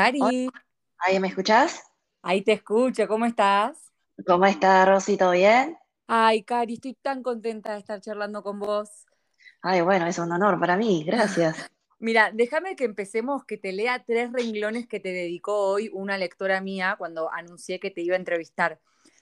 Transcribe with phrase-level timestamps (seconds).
[0.00, 0.48] Cari.
[0.98, 1.82] ¿Ahí me escuchás?
[2.22, 3.92] Ahí te escucho, ¿cómo estás?
[4.26, 5.18] ¿Cómo está Rosy?
[5.18, 5.76] ¿Todo bien?
[6.06, 8.88] Ay, Cari, estoy tan contenta de estar charlando con vos.
[9.60, 11.56] Ay, bueno, es un honor para mí, gracias.
[11.98, 16.62] Mira, déjame que empecemos, que te lea tres renglones que te dedicó hoy una lectora
[16.62, 18.80] mía cuando anuncié que te iba a entrevistar.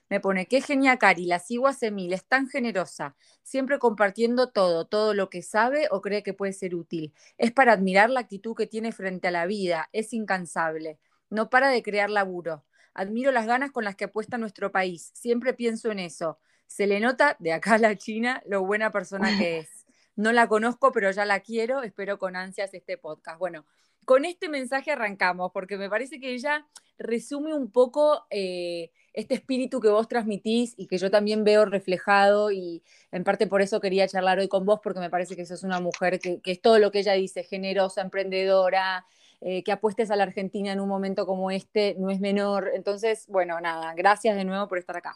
[0.09, 4.85] Me pone, qué genia Cari, la sigo hace mil, es tan generosa, siempre compartiendo todo,
[4.87, 7.13] todo lo que sabe o cree que puede ser útil.
[7.37, 10.97] Es para admirar la actitud que tiene frente a la vida, es incansable,
[11.29, 12.65] no para de crear laburo.
[12.95, 16.39] Admiro las ganas con las que apuesta nuestro país, siempre pienso en eso.
[16.65, 19.85] Se le nota de acá a la China lo buena persona que es.
[20.15, 23.37] No la conozco, pero ya la quiero, espero con ansias este podcast.
[23.39, 23.65] Bueno,
[24.05, 26.67] con este mensaje arrancamos, porque me parece que ella
[26.97, 32.51] resume un poco eh, este espíritu que vos transmitís y que yo también veo reflejado
[32.51, 35.63] y en parte por eso quería charlar hoy con vos porque me parece que sos
[35.63, 39.05] una mujer que, es todo lo que ella dice, generosa, emprendedora,
[39.41, 42.71] eh, que apuestes a la Argentina en un momento como este, no es menor.
[42.73, 45.15] Entonces, bueno, nada, gracias de nuevo por estar acá.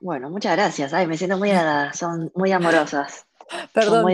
[0.00, 0.94] Bueno, muchas gracias.
[0.94, 1.50] Ay, me siento muy
[1.92, 3.26] son muy amorosas.
[3.72, 4.06] Perdón,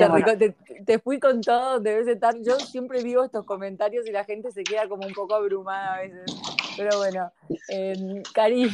[0.86, 2.34] te, fui con todo, debes estar.
[2.40, 6.00] Yo siempre vivo estos comentarios y la gente se queda como un poco abrumada a
[6.00, 6.24] veces.
[6.76, 7.32] Pero bueno,
[7.68, 8.68] eh, Cari,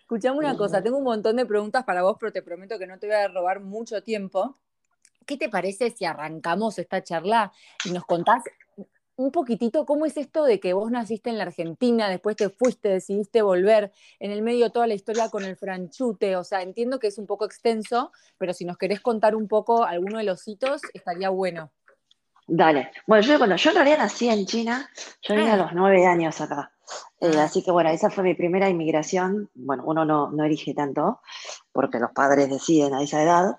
[0.00, 0.82] escuchame una cosa.
[0.82, 3.28] Tengo un montón de preguntas para vos, pero te prometo que no te voy a
[3.28, 4.58] robar mucho tiempo.
[5.26, 7.52] ¿Qué te parece si arrancamos esta charla
[7.84, 8.42] y nos contás
[9.16, 12.88] un poquitito cómo es esto de que vos naciste en la Argentina, después te fuiste,
[12.88, 17.06] decidiste volver, en el medio toda la historia con el franchute, o sea, entiendo que
[17.06, 20.82] es un poco extenso, pero si nos querés contar un poco alguno de los hitos,
[20.92, 21.70] estaría bueno.
[22.46, 22.90] Dale.
[23.06, 24.88] Bueno, yo cuando yo en realidad nací en China,
[25.22, 25.58] yo vine a ah.
[25.58, 26.72] los nueve años acá.
[27.20, 27.44] Eh, ah.
[27.44, 29.50] así que bueno, esa fue mi primera inmigración.
[29.54, 31.20] Bueno, uno no, no elige tanto,
[31.72, 33.58] porque los padres deciden a esa edad.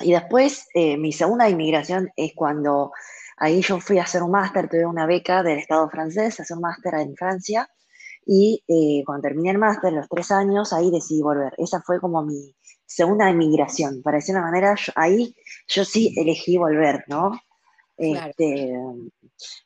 [0.00, 2.92] Y después, eh, mi segunda inmigración es cuando
[3.40, 6.62] Ahí yo fui a hacer un máster, tuve una beca del Estado francés, hacer un
[6.62, 7.68] máster en Francia.
[8.26, 11.54] Y eh, cuando terminé el máster, los tres años, ahí decidí volver.
[11.56, 12.54] Esa fue como mi
[12.84, 14.02] segunda emigración.
[14.02, 15.34] Para decir una manera, ahí
[15.68, 17.30] yo sí elegí volver, ¿no?
[17.98, 18.72] Este,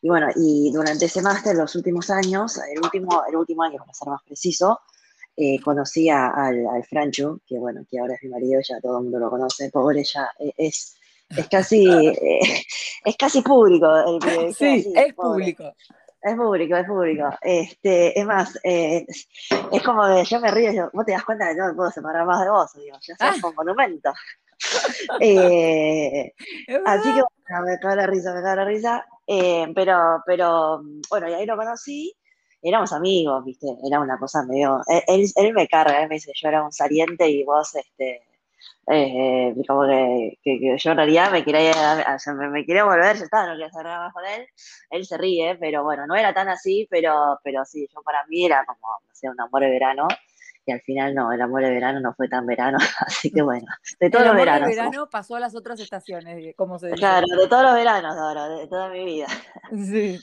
[0.00, 3.92] y bueno, y durante ese máster, los últimos años, el último, el último año, para
[3.92, 4.80] ser más preciso,
[5.36, 9.04] eh, conocí al, al Francho, que bueno, que ahora es mi marido, ya todo el
[9.04, 10.96] mundo lo conoce, pobre, ya eh, es
[11.36, 12.40] es casi, eh,
[13.04, 13.88] es casi público.
[14.20, 15.72] El, sí, es público.
[16.20, 17.30] Es público, es público.
[17.40, 19.04] Este, es más, eh,
[19.72, 21.90] es como de yo me río yo, vos te das cuenta que no me puedo
[21.90, 23.48] separar más de vos, digo, ya sos ah.
[23.48, 24.12] un monumento.
[25.20, 26.32] Eh,
[26.86, 29.06] así que bueno, me cago la risa, me cago la risa.
[29.26, 32.14] Eh, pero, pero, bueno, y ahí lo conocí,
[32.60, 34.80] éramos amigos, viste, era una cosa medio.
[35.06, 38.22] Él, él me carga, él me dice, yo era un saliente y vos, este
[38.88, 40.38] eh, como que,
[40.76, 42.04] yo en realidad me quería,
[42.50, 44.46] me, quería volver, ya estaba, no quería hacer nada más con él.
[44.90, 48.44] Él se ríe, pero bueno, no era tan así, pero, pero sí, yo para mí
[48.44, 50.08] era como, no sé, un amor de verano.
[50.64, 53.66] Y al final no, el amor de verano no fue tan verano, así que bueno,
[53.98, 54.68] de todos los veranos.
[54.68, 56.98] El verano pasó a las otras estaciones, como se dice.
[56.98, 59.26] Claro, de todos los veranos ahora, de toda mi vida.
[59.76, 60.18] Sí.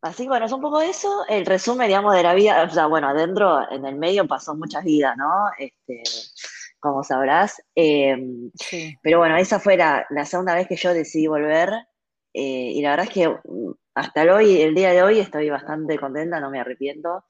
[0.00, 2.86] Así que bueno, es un poco eso, el resumen, digamos, de la vida, o sea,
[2.86, 5.48] bueno, adentro, en el medio pasó muchas vidas, ¿no?
[5.58, 6.02] Este,
[6.82, 7.62] como sabrás.
[7.76, 8.50] Em,
[9.02, 11.70] pero bueno, esa fue la, segunda vez que yo decidí volver.
[12.34, 15.48] Eh, y la verdad es que mm, hasta el hoy, el día de hoy, estoy
[15.48, 17.24] bastante contenta, no me arrepiento.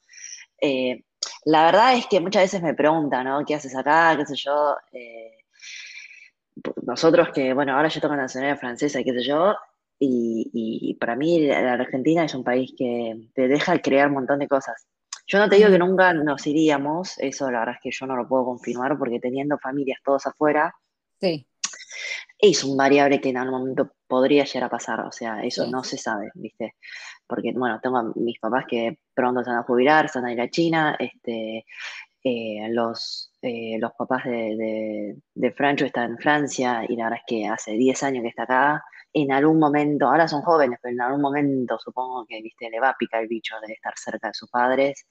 [0.61, 1.05] Eh,
[1.45, 3.45] la verdad es que muchas veces me preguntan, ¿no?
[3.45, 4.17] ¿Qué haces acá?
[4.17, 4.77] ¿Qué sé yo?
[4.93, 5.39] Eh,
[6.83, 9.55] nosotros que, bueno, ahora yo tengo nacionalidad francesa, qué sé yo,
[9.99, 14.41] y, y, para mí la Argentina es un país que te deja crear un montón
[14.41, 14.87] de cosas.
[15.29, 18.17] Yo no te digo que nunca nos iríamos, eso la verdad es que yo no
[18.17, 20.75] lo puedo confirmar porque teniendo familias todos afuera,
[21.21, 21.47] sí.
[22.39, 25.85] es un variable que en algún momento podría llegar a pasar, o sea, eso no
[25.85, 26.75] se sabe, ¿viste?
[27.27, 30.33] Porque, bueno, tengo a mis papás que pronto se van a jubilar, se van a
[30.33, 31.65] ir a China, este,
[32.25, 37.25] eh, los, eh, los papás de, de Francho están en Francia y la verdad es
[37.27, 41.01] que hace 10 años que está acá, en algún momento, ahora son jóvenes, pero en
[41.01, 44.35] algún momento supongo que, viste, le va a picar el bicho de estar cerca de
[44.35, 45.07] sus padres,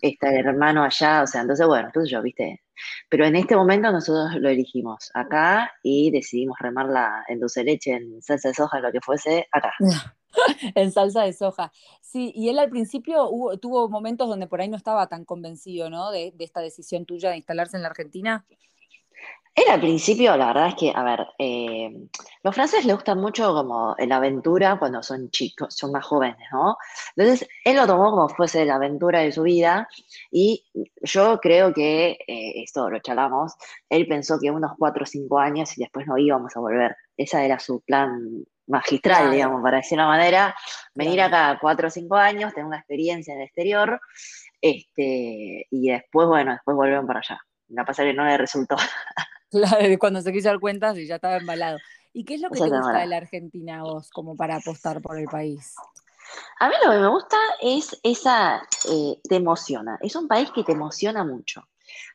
[0.00, 2.62] está el hermano allá, o sea, entonces, bueno, entonces yo, viste,
[3.10, 8.22] pero en este momento nosotros lo elegimos acá y decidimos remarla en dulce leche, en
[8.22, 9.72] salsa de soja, lo que fuese, acá.
[10.74, 11.72] en salsa de soja.
[12.00, 13.28] Sí, y él al principio
[13.60, 16.10] tuvo momentos donde por ahí no estaba tan convencido, ¿no?
[16.10, 18.46] De, esta decisión tuya de instalarse en la Argentina.
[19.54, 21.90] Él al principio, la verdad es que, a ver, eh,
[22.42, 26.76] los franceses les gusta mucho como la aventura cuando son chicos, son más jóvenes, ¿no?
[27.16, 29.88] Entonces, él lo tomó como fuese la aventura de su vida
[30.30, 30.62] y
[31.00, 33.54] yo creo que, eh, esto lo charlamos,
[33.88, 36.94] él pensó que unos cuatro o cinco años y después no íbamos a volver.
[37.16, 40.54] Ese era su plan magistral, digamos, para decir una manera,
[40.94, 44.00] venir acá cuatro o cinco años, tener una experiencia en el exterior,
[44.60, 47.40] este, y después, bueno, después volvieron para allá.
[47.68, 48.76] La pasa que no le resultó.
[49.48, 51.78] Claro, cuando se quiso dar cuenta, sí, ya estaba embalado.
[52.12, 55.18] ¿Y qué es lo que te gusta de la Argentina vos, como para apostar por
[55.18, 55.72] el país?
[56.58, 60.64] A mí lo que me gusta es esa, eh, te emociona, es un país que
[60.64, 61.62] te emociona mucho.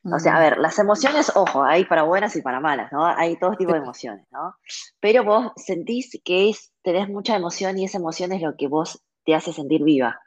[0.03, 0.41] O sea, a mm.
[0.41, 3.05] ver, las emociones, ojo, hay para buenas y para malas, ¿no?
[3.05, 4.55] Hay todo tipo de emociones, ¿no?
[4.99, 9.03] Pero vos sentís que es, tenés mucha emoción y esa emoción es lo que vos
[9.25, 10.19] te hace sentir viva.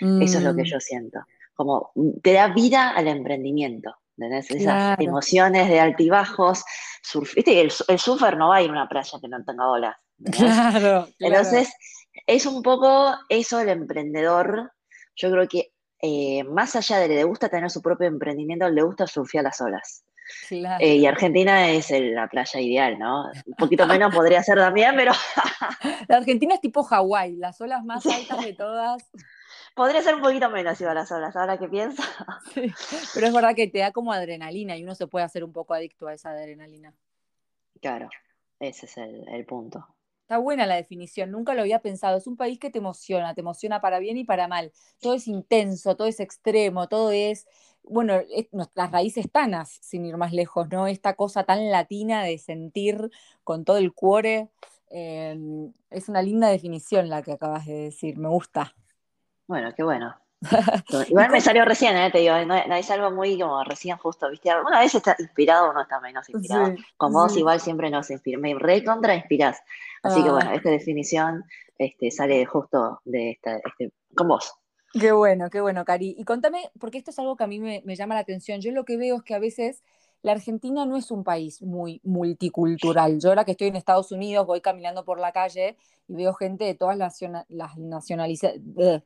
[0.00, 0.66] Eso es lo que mm.
[0.66, 1.20] yo siento.
[1.54, 3.94] Como mm, te da vida al emprendimiento.
[4.16, 4.50] ¿entendés?
[4.50, 6.64] Esas emociones de altibajos.
[7.02, 7.60] Surf, ¿viste?
[7.60, 9.96] El, el surfer no va a ir a una playa que no tenga olas.
[10.32, 11.72] Claro, Entonces,
[12.26, 14.72] es un poco eso el emprendedor.
[15.16, 15.73] Yo creo que
[16.06, 19.58] eh, más allá de que le gusta tener su propio emprendimiento, le gusta surfear las
[19.62, 20.04] olas.
[20.78, 23.30] Eh, y Argentina es la playa ideal, ¿no?
[23.46, 25.12] Un poquito menos podría ser también, pero...
[26.08, 29.02] la Argentina es tipo Hawái, las olas más altas de todas.
[29.74, 32.02] Podría ser un poquito menos iba las olas, ahora que pienso.
[32.54, 35.72] pero es verdad que te da como adrenalina y uno se puede hacer un poco
[35.72, 36.92] adicto a esa adrenalina.
[37.80, 38.10] Claro,
[38.60, 39.93] ese es el punto.
[40.24, 42.16] Está buena la definición, nunca lo había pensado.
[42.16, 44.72] Es un país que te emociona, te emociona para bien y para mal.
[44.98, 47.46] Todo es intenso, todo es extremo, todo es,
[47.82, 48.14] bueno,
[48.50, 50.86] nuestras raíces tanas, sin ir más lejos, ¿no?
[50.86, 53.10] Esta cosa tan latina de sentir
[53.44, 54.48] con todo el cuore.
[54.88, 58.74] Em, es una linda definición la que acabas de decir, me gusta.
[59.46, 60.23] Bueno, qué bueno.
[61.08, 62.10] Igual me salió recién, ¿eh?
[62.10, 64.50] te digo, no, es algo muy como recién justo, ¿viste?
[64.50, 66.74] Alguna vez está inspirado, uno está menos inspirado.
[66.96, 69.58] como vos igual siempre nos inspira, me recontra inspirás.
[70.02, 70.54] Así que bueno, ah.
[70.54, 71.44] esta definición
[71.78, 74.54] este, sale justo de esta, este, con vos.
[74.92, 76.14] Qué bueno, qué bueno, Cari.
[76.16, 78.60] Y contame, porque esto es algo que a mí me, me llama la atención.
[78.60, 79.82] Yo lo que veo es que a veces
[80.24, 83.20] la Argentina no es un país muy multicultural.
[83.20, 85.76] Yo ahora que estoy en Estados Unidos voy caminando por la calle
[86.08, 87.20] y veo gente de todas las,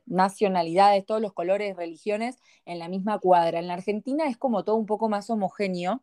[0.05, 3.59] nacionalidades, todos los colores, religiones en la misma cuadra.
[3.59, 6.01] En la Argentina es como todo un poco más homogéneo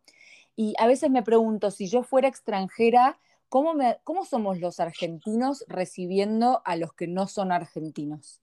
[0.54, 3.18] y a veces me pregunto si yo fuera extranjera,
[3.48, 3.72] ¿cómo,
[4.04, 8.42] cómo somos los argentinos recibiendo a los que no son argentinos?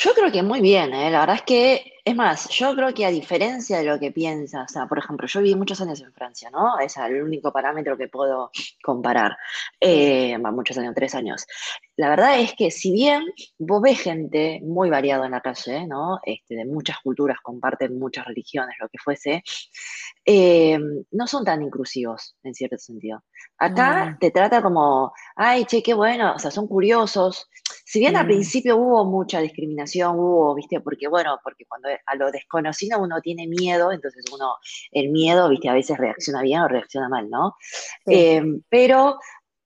[0.00, 1.10] Yo creo que muy bien, ¿eh?
[1.10, 4.70] la verdad es que, es más, yo creo que a diferencia de lo que piensas,
[4.70, 6.78] o sea, por ejemplo, yo viví muchos años en Francia, ¿no?
[6.78, 9.36] Es el único parámetro que puedo comparar,
[9.80, 11.48] eh, muchos años, tres años.
[11.96, 13.24] La verdad es que si bien
[13.58, 16.20] vos ves gente muy variada en la calle, ¿no?
[16.22, 19.42] Este, de muchas culturas, comparten muchas religiones, lo que fuese,
[20.24, 20.78] eh,
[21.10, 23.24] no son tan inclusivos en cierto sentido.
[23.58, 27.48] Acá te trata como, ay, che, qué bueno, o sea, son curiosos.
[27.90, 32.30] Si bien al principio hubo mucha discriminación, hubo, viste, porque bueno, porque cuando a lo
[32.30, 34.56] desconocido uno tiene miedo, entonces uno,
[34.92, 37.56] el miedo, viste, a veces reacciona bien o reacciona mal, ¿no?
[38.04, 39.18] Eh, pero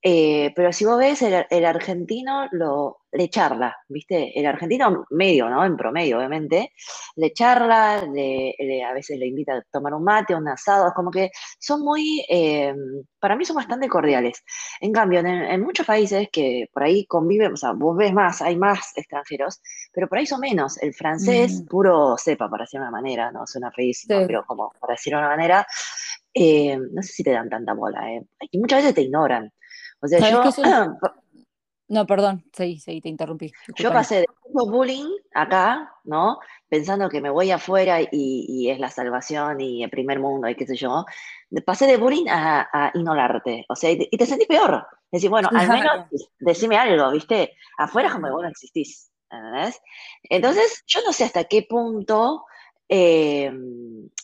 [0.05, 4.37] eh, pero si vos ves, el, argentino lo, le charla, ¿viste?
[4.39, 5.65] El argentino medio, ¿no?
[5.65, 6.73] En promedio, obviamente,
[7.15, 11.31] le charla, a veces le invita a tomar un mate, un asado, es como que
[11.61, 12.75] son muy, eh,
[13.21, 14.43] para mí son bastante cordiales.
[14.81, 18.57] En cambio, en, muchos países que por ahí conviven, o sea, vos ves más, hay
[18.57, 19.61] más extranjeros,
[19.93, 20.83] pero por ahí son menos.
[20.83, 25.15] El francés, puro cepa, para decir una manera, no suena feísimo, pero como para decir
[25.15, 25.65] una manera,
[26.35, 28.25] eh, no sé si te dan tanta bola, ¿eh?
[28.51, 29.53] Y muchas veces te ignoran.
[30.03, 30.43] O sea, yo...
[31.93, 33.53] No, perdón, sí, sí, te interrumpí.
[33.77, 36.39] Yo pasé de bullying acá, ¿no?
[36.67, 40.67] Pensando que me voy afuera y, es la salvación y el primer mundo y qué
[40.67, 41.05] sé yo.
[41.67, 44.87] Pasé de bullying a, ignorarte, o sea, y te, sentís peor.
[45.11, 46.07] Es decir, bueno, al menos
[46.39, 47.53] decime algo, ¿viste?
[47.77, 49.79] Afuera como vos no existís, ¿entendés?
[50.23, 52.47] Entonces, yo no sé hasta qué punto,
[52.95, 53.51] eh,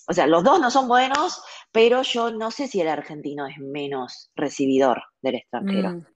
[0.07, 3.57] o sea, los dos no son buenos, pero yo no sé si el argentino es
[3.57, 5.93] menos recibidor del extranjero.
[5.93, 6.07] Mm.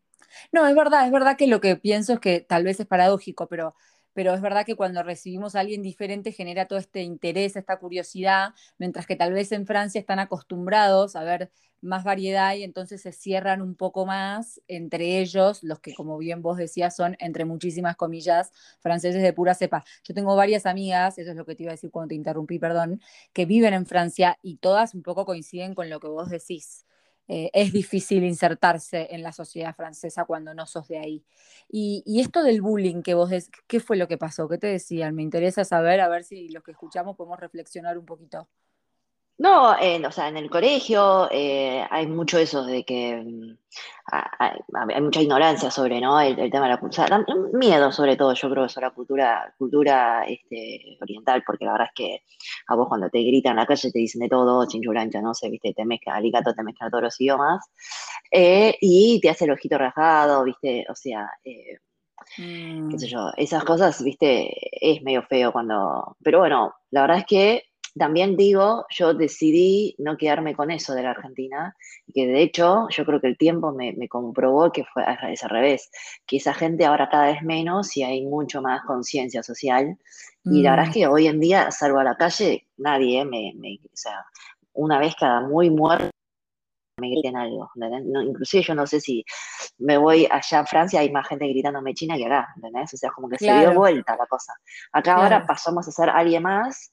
[0.53, 3.49] No, es verdad, es verdad que lo que pienso es que tal vez es paradójico,
[3.49, 3.75] pero,
[4.15, 8.51] pero es verdad que cuando recibimos a alguien diferente genera todo este interés, esta curiosidad,
[8.79, 11.51] mientras que tal vez en Francia están acostumbrados a ver
[11.83, 16.41] más variedad y entonces se cierran un poco más entre ellos, los que como bien
[16.41, 19.85] vos decías son, entre muchísimas comillas, franceses de pura cepa.
[20.05, 22.59] Yo tengo varias amigas, eso es lo que te iba a decir cuando te interrumpí,
[22.59, 23.01] perdón,
[23.33, 26.87] que viven en Francia y todas un poco coinciden con lo que vos decís.
[27.35, 31.25] Eh, es difícil insertarse en la sociedad francesa cuando no sos de ahí.
[31.67, 33.31] Y, esto del bullying que vos,
[33.67, 34.51] ¿qué fue lo que pasó?
[34.51, 35.15] ¿Qué te decían?
[35.15, 38.51] Me interesa saber, a ver si los que escuchamos podemos reflexionar un poquito.
[39.43, 43.57] No, o sea, en el colegio eh, hay mucho eso de que mm,
[44.39, 46.21] hay, mucha ignorancia sobre ¿no?
[46.21, 50.97] el, tema de la cultura, miedo sobre todo, yo creo, sobre la cultura, cultura este,
[51.01, 52.23] oriental, porque la verdad es que
[52.69, 55.51] a vos cuando te gritan en la calle te dicen de todo, chinchurancha, no sé,
[55.51, 57.69] viste, te mezcla alicato, te mezcla todos los idiomas,
[58.31, 61.79] eh, y te hace el ojito rajado, viste, o sea, eh,
[62.37, 63.11] qué sé mm.
[63.11, 68.37] yo, esas cosas, viste, es medio feo cuando, pero bueno, la verdad es que también
[68.37, 71.77] digo, yo decidí no quedarme con eso de la Argentina,
[72.13, 75.91] que de hecho yo creo que el tiempo me, comprobó que fue es al revés,
[76.27, 79.99] que esa gente ahora cada vez menos y hay mucho más conciencia social.
[80.45, 80.95] Y la verdad es mm.
[80.95, 83.53] que hoy en día, salvo a la calle, nadie me,
[83.85, 84.25] o sea,
[84.73, 86.11] una vez cada muy muerto
[86.99, 87.71] me griten algo.
[88.25, 89.25] inclusive yo no sé si
[89.79, 92.95] me voy allá a Francia, hay más gente gritándome China que acá, ¿entendés?
[92.95, 94.55] O sea, como que se dio vuelta la cosa.
[94.93, 96.92] Acá ahora pasamos a ser alguien más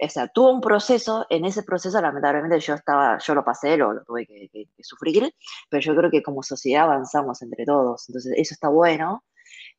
[0.00, 4.04] o sea, tuvo un proceso, en ese proceso lamentablemente yo estaba, yo lo pasé, lo,
[4.04, 5.34] tuve que, sufrir,
[5.68, 9.24] pero yo creo que como sociedad avanzamos entre todos, entonces eso está bueno.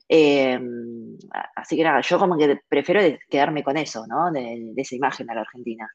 [0.08, 1.18] Em,
[1.56, 4.32] así que nada, yo como que prefiero quedarme con eso, ¿no?
[4.32, 5.88] De, esa imagen de la Argentina.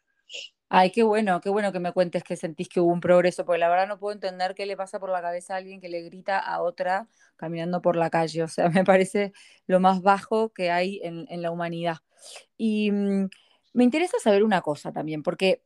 [0.70, 3.58] Ay, qué bueno, qué bueno que me cuentes que sentís que hubo un progreso, porque
[3.58, 6.02] la verdad no puedo entender qué le pasa por la cabeza a alguien que le
[6.02, 8.42] grita a otra caminando por la calle.
[8.42, 9.32] O sea, me parece
[9.66, 11.98] lo más bajo que hay en, en la humanidad.
[12.56, 13.28] Y mm,
[13.74, 15.62] me interesa saber una cosa también, porque,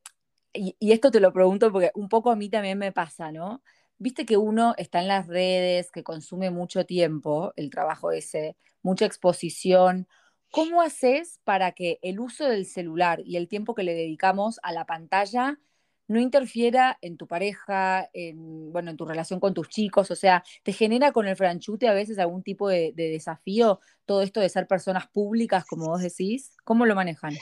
[0.52, 3.62] y, esto te lo pregunto porque un poco a mí también me pasa, ¿no?
[3.98, 9.04] Viste que uno está en las redes, que consume mucho tiempo, el trabajo ese, mucha
[9.06, 10.08] exposición.
[10.50, 14.72] ¿Cómo haces para que el uso del celular y el tiempo que le dedicamos a
[14.72, 15.58] la pantalla
[16.06, 20.10] no interfiera en tu pareja, en, bueno, en tu relación con tus chicos?
[20.10, 24.22] O sea, ¿te genera con el franchute a veces algún tipo de, de desafío todo
[24.22, 26.56] esto de ser personas públicas, como vos decís?
[26.64, 27.34] ¿Cómo lo manejan?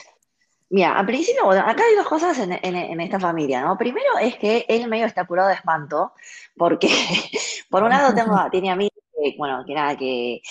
[0.69, 3.77] Mira, al principio, bueno, acá hay dos cosas en, esta familia, ¿no?
[3.77, 6.11] Primero es que él medio está apurado de espanto,
[6.57, 6.89] porque
[7.69, 8.89] por un lado tengo, tiene a mí,
[9.37, 10.41] bueno, que nada, que,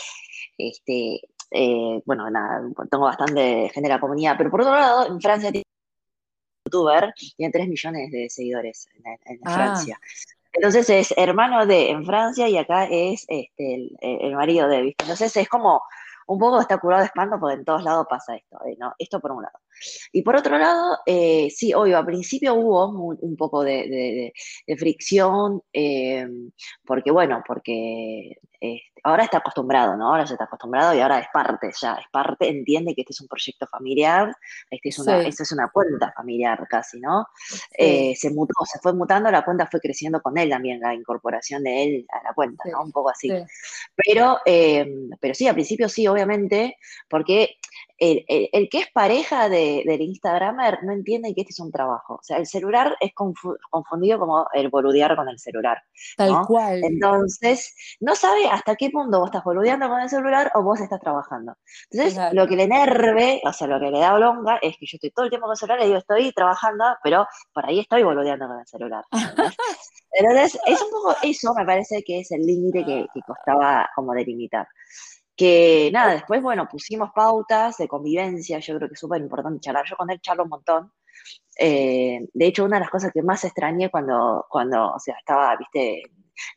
[0.57, 1.21] este,
[1.51, 5.53] eh, bueno, nada, tengo bastante gente de la comunidad, pero por otro lado, en Francia
[5.53, 5.65] tiene
[6.65, 8.89] un youtuber, tiene 3 millones de seguidores
[9.27, 9.55] en, ah.
[9.55, 10.01] Francia.
[10.55, 15.05] Entonces es hermano de en Francia y acá es este, el, marido de, ¿viste?
[15.05, 15.83] Entonces es como
[16.27, 18.77] un poco está curado de espanto porque en todos lados pasa esto, ¿eh?
[18.79, 18.95] ¿no?
[18.99, 19.59] Esto por un lado.
[20.13, 24.33] Y por otro lado, eh, sí, obvio, al principio hubo un poco de,
[24.79, 26.27] fricción, eh,
[26.85, 30.09] porque bueno, porque este, ahora está acostumbrado, ¿no?
[30.09, 33.21] Ahora se está acostumbrado y ahora es parte, ya es parte, entiende que este es
[33.21, 34.35] un proyecto familiar,
[34.69, 37.29] este es una, esta es una cuenta familiar casi, ¿no?
[37.79, 41.63] Eh, se mutó, se fue mutando, la cuenta fue creciendo con él también, la incorporación
[41.63, 42.83] de él a la cuenta, ¿no?
[42.83, 43.31] Un poco así.
[43.95, 46.77] Pero, pero sí, al principio sí, obviamente,
[47.09, 47.59] porque
[47.99, 52.15] el, que es pareja del Instagramer no entiende que este es un trabajo.
[52.15, 55.83] O sea, el celular es confundido como el boludear con el celular.
[56.17, 56.83] Tal cual.
[56.85, 61.01] Entonces, no sabe hasta qué punto vos estás boludeando con el celular o vos estás
[61.01, 61.57] trabajando.
[61.91, 64.97] Entonces, lo que le enerve, o sea, lo que le da blonga es que yo
[64.97, 68.03] estoy todo el tiempo con el celular y digo, estoy trabajando, pero por ahí estoy
[68.03, 69.05] boludeando con el celular.
[70.13, 74.13] Entonces, es un poco eso, me parece que es el límite que, que costaba como
[74.13, 74.67] delimitar
[75.37, 79.85] que nada, después, bueno, pusimos pautas de convivencia, yo creo que es súper importante charlar,
[79.89, 80.93] yo con él charlo un montón,
[81.59, 85.57] eh, de hecho, una de las cosas que más extrañé cuando, cuando o sea, estaba,
[85.57, 86.03] viste,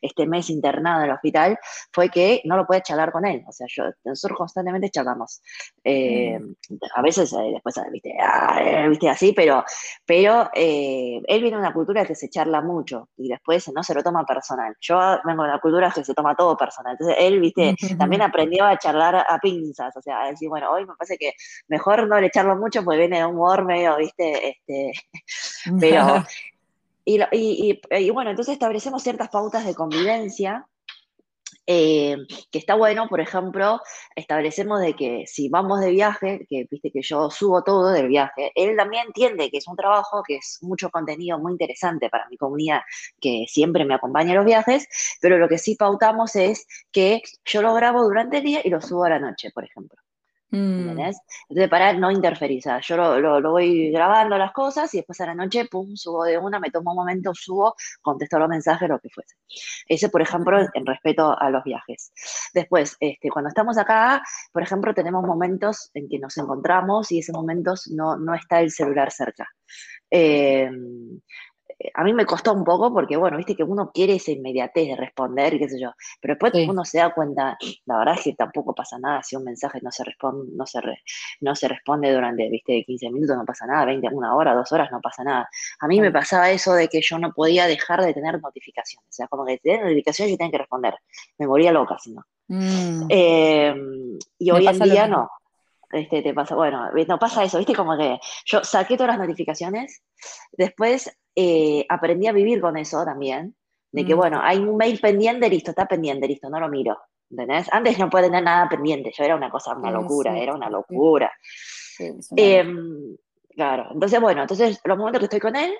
[0.00, 1.58] este mes internado en el hospital,
[1.92, 3.44] fue que no lo puede charlar con él.
[3.46, 5.42] O sea, yo, nosotros constantemente charlamos.
[5.84, 6.76] Eh, mm.
[6.94, 9.64] A veces, eh, después, viste, ah, viste así, pero,
[10.04, 13.94] pero eh, él viene de una cultura que se charla mucho y después no se
[13.94, 14.74] lo toma personal.
[14.80, 16.92] Yo vengo de una cultura que se toma todo personal.
[16.92, 19.96] Entonces, él, viste, también aprendió a charlar a pinzas.
[19.96, 21.32] O sea, a decir, bueno, hoy me parece que
[21.68, 24.92] mejor no le charlo mucho porque viene de un humor medio, viste, este,
[25.80, 26.24] pero
[27.04, 30.66] y, bueno, entonces establecemos ciertas pautas de convivencia,
[31.66, 32.16] eh,
[32.50, 33.80] que está bueno, por ejemplo,
[34.16, 38.50] establecemos de que si vamos de viaje, que viste que yo subo todo del viaje,
[38.54, 42.36] él también entiende que es un trabajo, que es mucho contenido muy interesante para mi
[42.36, 42.80] comunidad,
[43.20, 44.88] que siempre me acompaña en los viajes,
[45.20, 48.80] pero lo que sí pautamos es que yo lo grabo durante el día y lo
[48.80, 49.96] subo a la noche, por ejemplo.
[50.50, 50.98] Mm.
[50.98, 51.20] Entonces,
[51.68, 55.94] para no interferir, yo lo, voy grabando las cosas y después a la noche, pum,
[55.94, 59.36] subo de una, me tomo un momento, subo, contesto los mensajes, lo que fuese.
[59.86, 62.12] Ese, por ejemplo, en respeto a los viajes.
[62.52, 67.34] Después, este, cuando estamos acá, por ejemplo, tenemos momentos en que nos encontramos y esos
[67.34, 69.48] momentos no, no está el celular cerca.
[70.10, 71.20] Em,
[71.94, 74.96] a mí me costó un poco porque, bueno, viste que uno quiere esa inmediatez de
[74.96, 78.74] responder, qué sé yo, pero después uno se da cuenta, la verdad es que tampoco
[78.74, 80.80] pasa nada si un mensaje no se responde, no se,
[81.40, 84.90] no se responde durante, viste, 15 minutos, no pasa nada, 20, una hora, dos horas,
[84.90, 85.48] no pasa nada.
[85.80, 89.12] A mí me pasaba eso de que yo no podía dejar de tener notificaciones, o
[89.12, 90.94] sea, como que tener notificaciones yo tenía que responder,
[91.38, 92.24] me moría loca si no.
[92.48, 93.06] Mm.
[93.08, 95.30] Em, y hoy en día no.
[95.92, 100.02] Este, te pasa, bueno, no pasa eso, viste, como que yo saqué todas las notificaciones,
[100.52, 103.56] después eh, aprendí a vivir con eso también,
[103.90, 104.18] de que, mm.
[104.18, 106.96] bueno, hay un mail pendiente, listo, está pendiente, listo, no lo miro.
[107.30, 107.68] ¿Entendés?
[107.72, 111.30] Antes no puede tener nada pendiente, yo era una cosa, una locura, era una locura.
[112.36, 113.16] Em,
[113.54, 115.72] claro, entonces, bueno, entonces los momentos que estoy con él,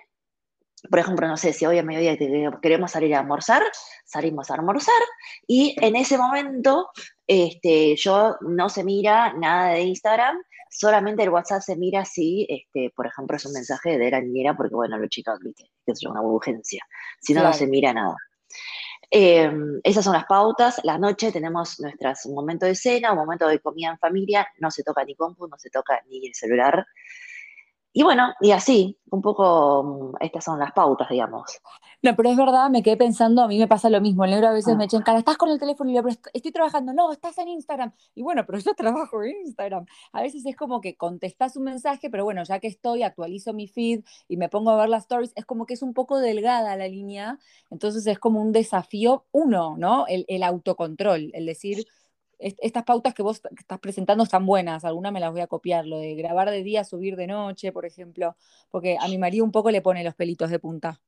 [0.89, 2.17] por ejemplo, no sé, si hoy a mediodía
[2.63, 3.63] queremos salir a almorzar,
[4.05, 5.03] salimos a almorzar
[5.47, 6.91] y en ese momento
[7.27, 10.39] este, yo no se mira nada de Instagram,
[10.71, 14.57] solamente el WhatsApp se mira si, este, por ejemplo, es un mensaje de la niñera,
[14.57, 16.85] porque bueno, los chicos, viste, que es una urgencia,
[17.21, 18.17] si no, no se mira nada.
[19.13, 20.81] Em, esas son las pautas.
[20.85, 24.85] La noche tenemos nuestros momentos de cena, un momento de comida en familia, no se
[24.85, 26.87] toca ni compu, no se toca ni el celular.
[27.93, 31.61] Y bueno, y así, un poco mm, estas son las pautas, digamos.
[32.03, 34.49] No, pero es verdad, me quedé pensando, a mí me pasa lo mismo, el negro
[34.49, 34.77] a veces ah.
[34.77, 37.93] me echa cara, estás con el teléfono y le estoy trabajando, no, estás en Instagram.
[38.15, 39.87] Y bueno, pero yo trabajo en Instagram.
[40.13, 43.67] A veces es como que contestas un mensaje, pero bueno, ya que estoy, actualizo mi
[43.67, 46.77] feed y me pongo a ver las stories, es como que es un poco delgada
[46.77, 47.39] la línea,
[47.71, 50.07] entonces es como un desafío, uno, ¿no?
[50.07, 51.87] El, el autocontrol, el decir,
[52.41, 55.99] estas pautas que vos estás presentando están buenas, algunas me las voy a copiar, lo
[55.99, 58.37] de grabar de día, subir de noche, por ejemplo,
[58.71, 61.01] porque a mi marido un poco le pone los pelitos de punta.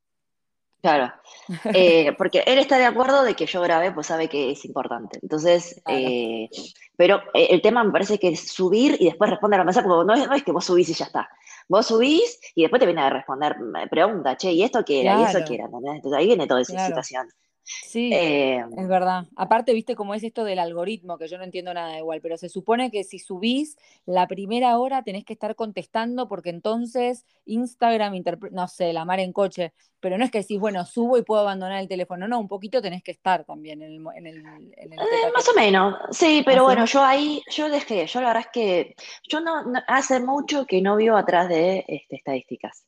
[0.83, 1.12] Claro,
[1.75, 5.21] eh, porque él está de acuerdo de que yo grabé, pues sabe que es importante.
[5.23, 6.49] Entonces, eh,
[6.97, 9.83] pero eh, el tema me parece que es subir y después responder a la mesa,
[9.83, 11.31] porque no es, no es, que vos subís y ya está.
[11.69, 13.57] Vos subís y después te viene a responder,
[13.89, 15.21] pregunta, che, ¿y esto qué era?
[15.21, 15.67] ¿Y eso qué era?
[15.67, 17.29] Entonces ahí viene toda esa situación.
[17.64, 19.26] Sí, eh, es verdad.
[19.37, 22.49] Aparte, viste cómo es esto del algoritmo, que yo no entiendo nada igual, pero se
[22.49, 28.66] supone que si subís la primera hora tenés que estar contestando porque entonces Instagram, no
[28.66, 31.81] sé, la mar en coche, pero no es que decís, bueno, subo y puedo abandonar
[31.81, 34.02] el teléfono, no, un poquito tenés que estar también en el...
[34.16, 38.28] En el, eh, más o menos, sí, pero bueno, yo ahí, yo dejé, yo la
[38.28, 38.95] verdad es que
[39.28, 42.85] yo no, hace mucho que no vivo atrás de este, estadísticas.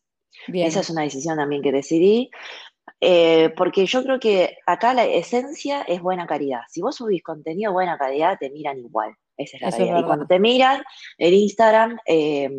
[0.49, 0.67] Bien.
[0.67, 2.31] Esa es una decisión también que decidí.
[3.01, 6.61] Eh, porque yo creo que acá la esencia es buena calidad.
[6.69, 9.15] Si vos subís contenido de buena calidad, te miran igual.
[9.37, 10.01] Esa es la realidad.
[10.01, 10.83] y cuando te miran,
[11.19, 12.51] el Instagram, eh,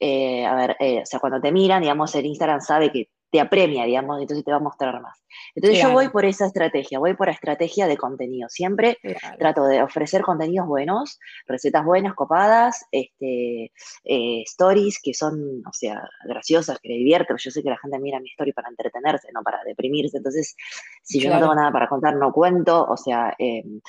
[0.00, 3.84] eh, a ver, o sea, cuando te miran, digamos, el Instagram sabe que te apremia,
[3.84, 5.22] digamos, entonces te va a mostrar más.
[5.54, 8.48] Entonces yo voy por esa estrategia, voy por la estrategia de contenido.
[8.48, 8.98] Siempre
[9.38, 13.72] trato de ofrecer contenidos buenos, recetas buenas, copadas, este,
[14.04, 17.36] eh, stories que son, o sea, graciosas, que le divierten.
[17.36, 20.16] Yo sé que la gente mira mi story para entretenerse, no para deprimirse.
[20.16, 20.56] Entonces,
[21.02, 22.86] si yo no tengo nada para contar, no cuento.
[22.88, 23.80] O sea, em,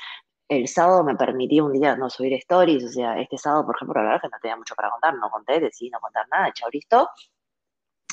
[0.49, 4.01] el sábado me permití un día no subir stories, o sea, este sábado, por ejemplo,
[4.01, 6.69] la verdad que no tenía mucho para contar, no conté, decidí no contar nada, chao,
[6.71, 7.07] listo.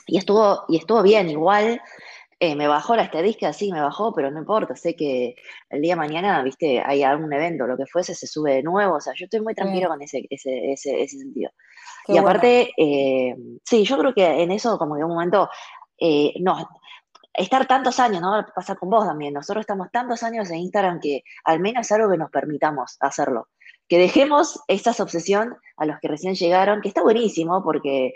[0.06, 1.80] Y estuvo, y estuvo bien, igual
[2.38, 5.36] eh, me bajó la estadística, sí, me bajó, pero no importa, sé que
[5.70, 8.96] el día de mañana, viste, hay algún evento, lo que fuese, se sube de nuevo,
[8.96, 11.50] o sea, yo estoy muy tranquilo con ese, ese, ese, ese sentido.
[12.06, 15.48] y aparte, eh, sí, yo creo que en eso como que un momento,
[15.98, 16.68] eh, no,
[17.32, 18.44] estar tantos años, ¿no?
[18.54, 22.10] Pasa con vos también, nosotros estamos tantos años en Instagram que al menos es algo
[22.10, 23.48] que nos permitamos hacerlo
[23.88, 28.14] que dejemos esa obsesión a los que recién llegaron, que está buenísimo porque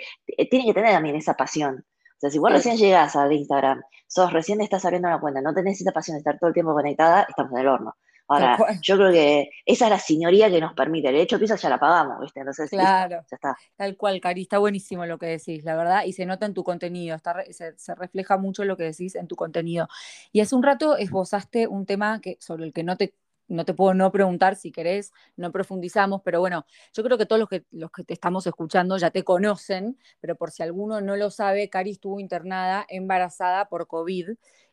[0.50, 1.84] tienen que tener también esa pasión.
[1.86, 5.54] O sea, si vos recién llegás al Instagram, sos recién estás abriendo una cuenta, no
[5.54, 7.96] tenés esa pasión de estar todo el tiempo conectada, estamos en el horno.
[8.30, 11.08] Ahora, yo creo que esa es la señoría que nos permite.
[11.08, 12.38] El hecho eso ya la pagamos, ¿viste?
[12.38, 13.56] Entonces, claro, ya está.
[13.74, 16.62] Tal cual, Cari, está buenísimo lo que decís, la verdad, y se nota en tu
[16.62, 19.88] contenido, está, se, se, refleja mucho lo que decís en tu contenido.
[20.30, 23.14] Y hace un rato esbozaste un tema que, sobre el que no te
[23.50, 27.40] no te puedo no preguntar si querés, no profundizamos, pero bueno, yo creo que todos
[27.40, 31.16] los que, los que te estamos escuchando ya te conocen, pero por si alguno no
[31.16, 34.30] lo sabe, Cari estuvo internada embarazada por COVID.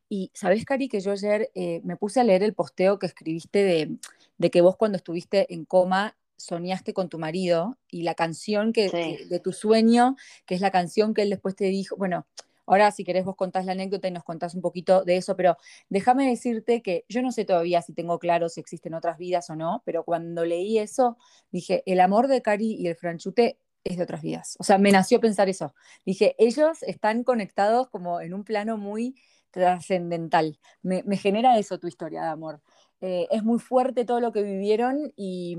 [0.09, 3.63] Y sabes, Cari, que yo ayer eh, me puse a leer el posteo que escribiste
[3.63, 3.97] de,
[4.37, 9.25] de, que vos cuando estuviste en coma soñaste con tu marido y la canción que,
[9.27, 12.27] de tu sueño, que es la canción que él después te dijo, bueno,
[12.67, 15.57] Ahora, si querés, vos contás la anécdota y nos contás un poquito de eso, pero
[15.89, 19.55] déjame decirte que yo no sé todavía si tengo claro si existen otras vidas o
[19.55, 21.17] no, pero cuando leí eso,
[21.51, 24.57] dije, el amor de Cari y el franchute es de otras vidas.
[24.59, 25.73] O sea, me nació pensar eso.
[26.05, 29.15] Dije, ellos están conectados como en un plano muy
[29.51, 30.59] trascendental.
[30.81, 32.61] Me, genera eso tu historia de amor.
[32.99, 35.57] Eh, es muy fuerte todo lo que vivieron y,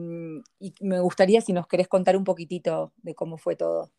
[0.58, 3.90] y me gustaría si nos querés contar un poquitito de cómo fue todo.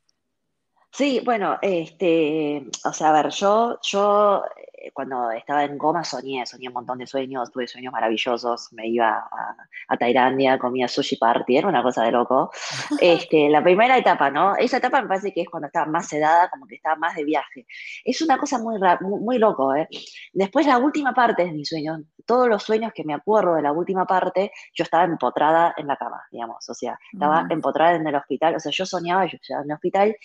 [0.91, 4.43] Sí, bueno, este, o sea, a ver, yo, yo
[4.75, 8.87] eh, cuando estaba en coma soñé, soñé un montón de sueños, tuve sueños maravillosos, me
[8.87, 9.55] iba a,
[9.87, 12.51] a Tailandia, comía sushi party, era una cosa de loco.
[12.99, 14.55] Este, la primera etapa, ¿no?
[14.55, 17.23] Esa etapa me parece que es cuando estaba más sedada, como que estaba más de
[17.23, 17.65] viaje.
[18.03, 19.87] Es una cosa muy, muy, muy loco, ¿eh?
[20.33, 23.71] Después la última parte de mi sueño, todos los sueños que me acuerdo de la
[23.71, 28.15] última parte, yo estaba empotrada en la cama, digamos, o sea, estaba empotrada en el
[28.15, 30.15] hospital, o sea, yo soñaba, yo estaba en el hospital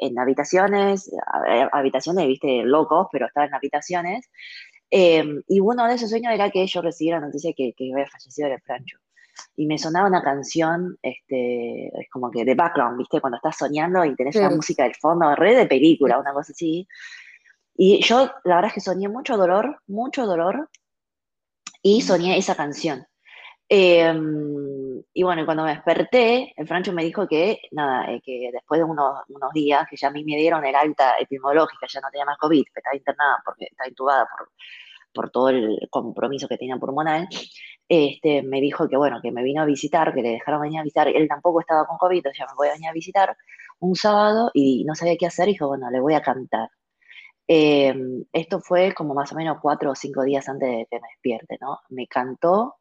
[0.00, 1.10] en habitaciones,
[1.72, 4.30] habitaciones, viste, locos, pero estaba en habitaciones.
[4.90, 8.06] Em, y uno de esos sueños era que yo recibí la noticia que, que había
[8.06, 8.98] fallecido el Francho.
[9.56, 13.20] Y me sonaba una canción, este, es como que de background, ¿viste?
[13.20, 16.86] Cuando estás soñando y tenés una música del fondo, red de película, una cosa así.
[17.76, 20.68] Y yo, la verdad es que soñé mucho dolor, mucho dolor,
[21.82, 23.06] y soñé esa canción.
[23.68, 24.69] Em,
[25.12, 28.84] y bueno, cuando me desperté, el Francho me dijo que, nada, eh, que después de
[28.84, 32.24] unos, unos, días, que ya a mí me dieron el alta epidemiológica, ya no tenía
[32.26, 34.50] más COVID, que estaba internada porque estaba intubada por,
[35.12, 37.28] por todo el compromiso que tenía pulmonar,
[37.88, 40.84] este, me dijo que, bueno, que me vino a visitar, que le dejaron venir a
[40.84, 43.36] visitar, él tampoco estaba con COVID, ya me voy a venir a visitar
[43.80, 46.68] un sábado y no sabía qué hacer, y dijo, bueno, le voy a cantar.
[47.48, 51.08] Em, esto fue como más o menos cuatro o cinco días antes de que me
[51.08, 51.80] despierte, ¿no?
[51.88, 52.76] Me cantó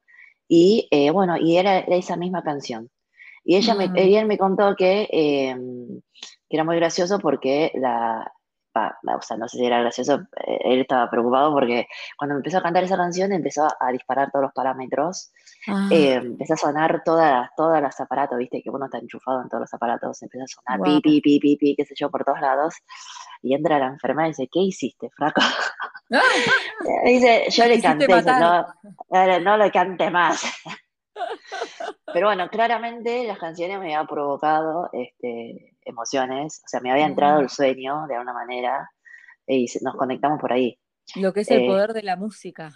[0.50, 2.90] y eh, bueno, y era, esa misma canción.
[3.46, 6.02] Y ella me, él me contó que, em,
[6.50, 8.34] que, era muy gracioso porque la,
[8.74, 12.62] o sea, no sé si era gracioso, eh, él estaba preocupado porque cuando empezó a
[12.62, 15.32] cantar esa canción empezó a disparar todos los parámetros,
[15.68, 15.90] ah.
[15.92, 19.62] eh, empezó a sonar todas, todos los aparatos, viste que uno está enchufado en todos
[19.62, 22.42] los aparatos, empezó a sonar pi, pi, pi, pi, pi, qué sé yo, por todos
[22.42, 22.76] lados,
[23.42, 25.42] y entra la enfermera y dice, ¿qué hiciste, fraco?
[27.06, 28.66] dice, yo le canté, no,
[29.42, 30.44] no le cante más.
[32.14, 37.40] Pero bueno, claramente las canciones me habían provocado este, emociones, o sea, me había entrado
[37.40, 38.90] el sueño de alguna manera
[39.46, 40.80] y nos conectamos por ahí.
[41.16, 42.72] Lo que es el eh, poder de la música.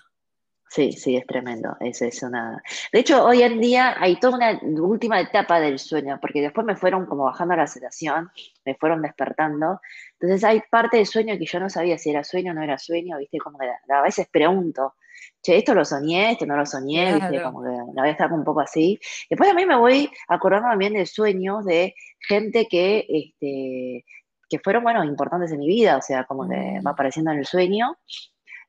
[0.74, 1.78] Sí, sí, es tremendo.
[1.80, 2.64] Es, es una...
[2.92, 6.76] De hecho, hoy en día hay toda una última etapa del sueño, porque después me
[6.76, 8.32] fueron como bajando la sedación,
[8.66, 9.80] me fueron despertando.
[10.14, 12.80] Entonces hay parte del sueño que yo no sabía si era sueño o no era
[12.80, 13.38] sueño, ¿viste?
[13.38, 14.96] Como que a veces pregunto,
[15.44, 17.44] che, esto lo soñé, esto no lo soñé, ¿viste?
[17.44, 19.00] Como que la voy a estar un poco así.
[19.30, 24.06] Después a mí me voy acordando también de sueños de gente que, este,
[24.50, 26.88] que fueron, bueno, importantes en mi vida, o sea, como que va mm.
[26.88, 27.96] apareciendo en el sueño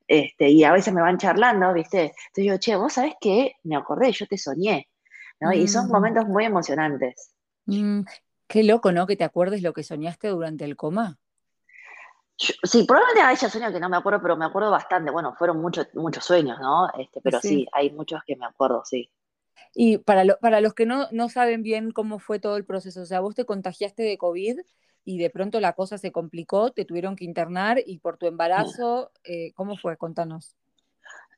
[0.07, 2.13] este, y a veces me van charlando, ¿viste?
[2.29, 4.89] Entonces yo, che, vos sabés qué, me acordé, yo te soñé,
[5.41, 5.53] ¿no?
[5.53, 5.93] Y son mm.
[5.93, 7.33] momentos muy emocionantes.
[7.67, 8.03] Mm,
[8.47, 9.07] qué loco, ¿no?
[9.07, 11.19] Que te acuerdes lo que soñaste durante el coma.
[12.37, 15.11] sí, probablemente haya sueños que no me acuerdo, pero me acuerdo bastante.
[15.11, 16.89] Bueno, fueron muchos muchos sueños, ¿no?
[16.99, 17.67] Este, pero sí.
[17.73, 19.11] hay muchos que me acuerdo, sí.
[19.75, 23.07] Y para, para los que no, no saben bien cómo fue todo el proceso, o
[23.07, 24.61] sea, vos te contagiaste de COVID
[25.05, 29.11] y de pronto la cosa se complicó, te tuvieron que internar y por tu embarazo,
[29.25, 29.97] eh, ¿cómo fue?
[29.97, 30.57] Contanos.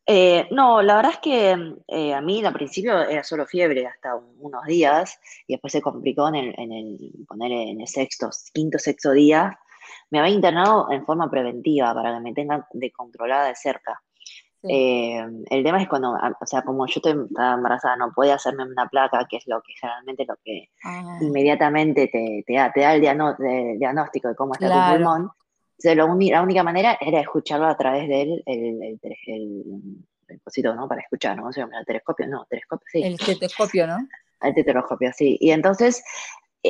[0.09, 4.15] Eh, no, la verdad es que eh, a mí al principio era solo fiebre hasta
[4.15, 8.79] unos días y después se complicó en el, en el, poner en el sexto, quinto,
[8.79, 9.59] sexto día.
[10.11, 14.01] Me había internado en forma preventiva para que me tengan de controlada de cerca.
[14.69, 18.65] Eh, el tema es cuando, ah, o sea, como yo estoy embarazada, no puede hacerme
[18.65, 21.19] una placa, que es lo que generalmente lo que ah.
[21.21, 23.01] inmediatamente te, te, da, te da el
[23.79, 25.31] diagnóstico de cómo está tu pulmón.
[25.85, 30.89] la única manera era escucharlo a través del el, el, el, ¿no?
[30.89, 31.49] Para escuchar, ¿no?
[31.49, 33.03] el telescopio, no, telescopio, sí.
[33.03, 33.99] El telescopio, ¿no?
[34.43, 35.39] El telescopio, sí.
[35.41, 36.05] Y entonces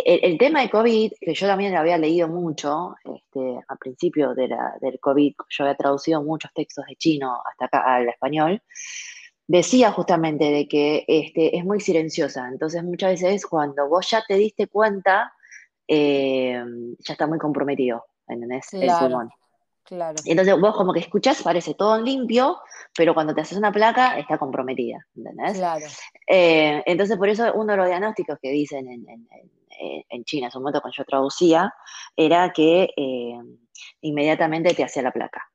[0.05, 4.49] el, tema de COVID, que yo también lo había leído mucho, este, al principio de
[4.49, 8.63] la, del COVID, yo había traducido muchos textos de chino hasta acá al español,
[9.47, 12.49] decía justamente de que este, es muy silenciosa.
[12.49, 15.33] Entonces muchas veces cuando vos ya te diste cuenta,
[15.87, 16.63] eh,
[16.99, 18.73] ya está muy comprometido, ¿entendés?
[18.75, 19.31] el pulmón.
[19.85, 20.17] Claro.
[20.25, 22.59] Entonces vos como que escuchás, parece todo limpio,
[22.97, 25.59] pero cuando te haces una placa está comprometida, ¿entendés?
[25.59, 25.87] Claro.
[26.27, 29.29] Eh, entonces por eso uno de los diagnósticos que dicen en, en
[30.27, 31.73] China, en su momento cuando yo traducía,
[32.15, 33.39] era que eh,
[34.03, 35.49] inmediatamente te hacía la placa,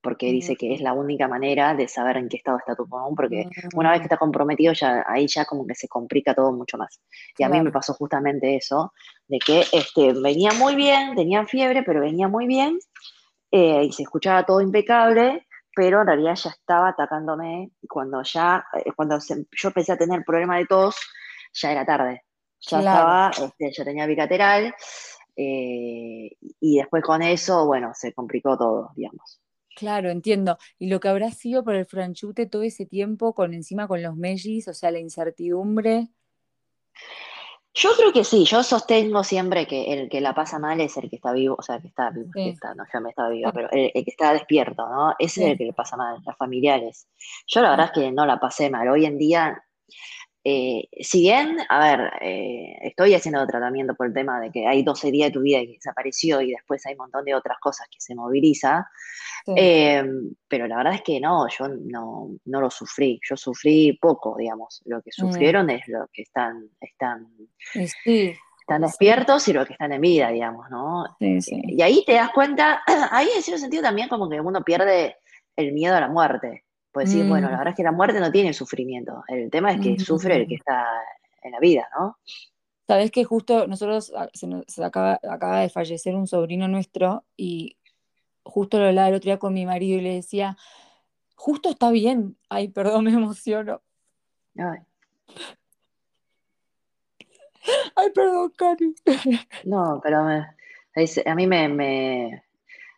[0.00, 3.14] porque dice que es la única manera de saber en qué estado está tu pulmón,
[3.16, 6.78] porque una vez que está comprometido, ya, ahí ya como que se complica todo mucho
[6.78, 7.00] más.
[7.36, 8.92] Y a mí me pasó justamente eso,
[9.26, 12.78] de que este, venía muy bien, tenía fiebre, pero venía muy bien,
[13.50, 18.64] eh, y se escuchaba todo impecable, pero en realidad ya estaba atacándome, y cuando ya,
[18.96, 20.96] cuando yo empecé a tener problemas de tos,
[21.52, 22.24] ya era tarde
[22.60, 24.74] ya estaba, este, ya tenía bilateral,
[25.36, 29.40] eh, y después con eso, bueno, se complicó todo, digamos.
[29.76, 30.58] Claro, entiendo.
[30.80, 34.16] Y lo que habrá sido por el franchute todo ese tiempo con encima con los
[34.16, 36.08] mellis, o sea, la incertidumbre.
[37.74, 41.08] Yo creo que sí, yo sostengo siempre que el que la pasa mal es el
[41.08, 43.52] que está vivo, o sea, que está vivo, que está, no, ya me estaba viva,
[43.52, 45.14] pero el, que está despierto, ¿no?
[45.16, 47.06] Ese es el que le pasa mal, los familiares.
[47.46, 48.88] Yo la verdad es que no la pasé mal.
[48.88, 49.64] Hoy en día
[50.50, 54.82] eh, si bien, a ver, eh, estoy haciendo tratamiento por el tema de que hay
[54.82, 57.86] 12 días de tu vida que desapareció y después hay un montón de otras cosas
[57.90, 58.88] que se moviliza,
[59.54, 60.02] eh,
[60.48, 65.02] pero la verdad es que no, yo no, lo sufrí, yo sufrí poco, digamos, lo
[65.02, 65.20] que mm.
[65.20, 67.26] sufrieron es lo que están, están,
[67.74, 71.04] están despiertos y lo que están en vida, digamos, ¿no?
[71.20, 75.16] Y ahí te das cuenta, ahí en cierto sentido también como que uno pierde
[75.56, 76.64] el miedo a la muerte.
[76.92, 77.58] Pues sí, bueno, la mm.
[77.58, 79.22] verdad es que la muerte no tiene sufrimiento.
[79.28, 80.58] El tema es que sufre el que mm.
[80.58, 80.86] está
[81.42, 82.16] en la vida, ¿no?
[82.86, 87.76] Sabes que justo nosotros ah, se, acaba, de fallecer un sobrino nuestro y
[88.42, 90.56] justo lo hablaba el otro día con mi marido y le decía,
[91.34, 92.38] justo está bien.
[92.48, 93.82] Ay, perdón, me emociono.
[94.56, 94.80] Ay.
[97.94, 98.94] Ay, perdón, Cari.
[99.64, 102.42] No, pero a mí me,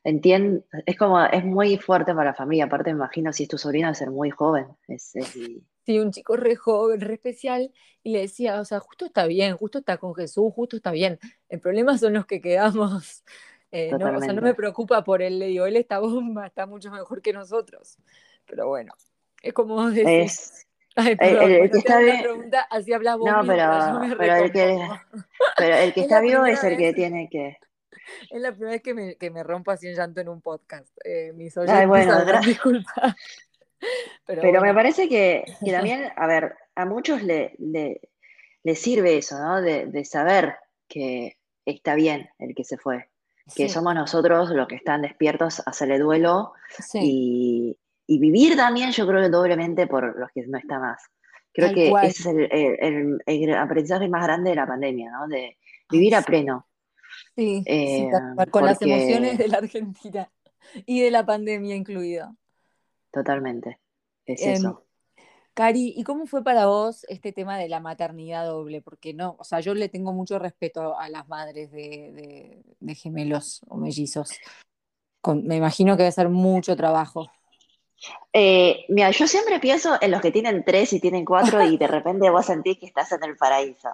[0.05, 3.59] entiendo, es como, es muy fuerte para la familia, aparte me imagino si es tu
[3.59, 4.67] sobrino de ser muy joven.
[4.89, 5.13] Es,
[5.87, 9.57] Sí, un chico re joven, re especial, y le decía, o sea, justo está bien,
[9.57, 11.19] justo está con Jesús, justo está bien.
[11.49, 13.25] El problema son los que quedamos.
[13.73, 16.67] Eh, no, o sea, no me preocupa por él, le digo, él está bomba, está
[16.67, 17.99] mucho mejor que nosotros.
[18.45, 18.93] Pero bueno,
[19.41, 20.67] es como decís.
[20.97, 22.21] Ay, perdón, el, que está bien...
[22.21, 24.77] pregunta, así vos No, pero, pero, el que,
[25.57, 27.59] pero el que está vivo es el que tiene que
[28.31, 30.88] es la primera vez que me, que me rompo así en llanto en un podcast.
[31.05, 33.16] Eh, mis oyentes, Ay, bueno, disculpa.
[34.26, 39.61] Pero, me parece que, que, también, a ver, a muchos le, le, sirve eso, ¿no?
[39.61, 40.57] De, saber
[40.88, 43.09] que está bien el que se fue.
[43.57, 46.53] Que somos nosotros los que están despiertos a hacerle duelo
[46.94, 47.76] y,
[48.07, 51.03] y, vivir también, yo creo doblemente por los que no está más.
[51.53, 55.26] Creo que ese es el, el, aprendizaje más grande de la pandemia, ¿no?
[55.26, 55.59] De
[55.90, 56.68] vivir a pleno.
[57.37, 58.11] Sí, eh,
[58.51, 60.31] con las emociones de la Argentina
[60.87, 62.35] y de la pandemia incluida.
[63.11, 63.79] Totalmente,
[64.27, 64.85] es em, eso.
[65.55, 68.81] Cari, ¿y cómo fue para vos este tema de la maternidad doble?
[68.83, 72.62] Porque no, o sea, yo le tengo mucho respeto a las madres de,
[72.95, 74.31] gemelos o mellizos.
[75.45, 77.31] me imagino que debe ser mucho trabajo.
[78.33, 81.87] Eh, mira, yo siempre pienso en los que tienen tres y tienen cuatro y de
[81.89, 83.89] repente vos sentís que estás en el paraíso.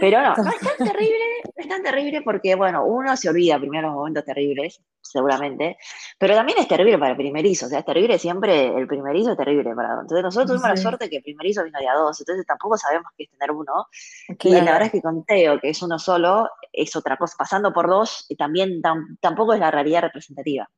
[0.00, 1.24] Pero no, no es tan terrible,
[1.56, 5.76] es tan terrible porque, bueno, uno se olvida primero los momentos terribles, seguramente,
[6.18, 9.36] pero también es terrible para el primerizo, o sea, es terrible siempre, el primerizo es
[9.36, 12.46] terrible para Entonces nosotros tuvimos la suerte que el primerizo vino de a dos, entonces
[12.46, 13.88] tampoco sabemos qué es tener uno.
[14.28, 17.72] Y la verdad es que con Teo, que es uno solo, es otra cosa, pasando
[17.72, 18.80] por dos, también
[19.20, 20.68] tampoco es la realidad representativa.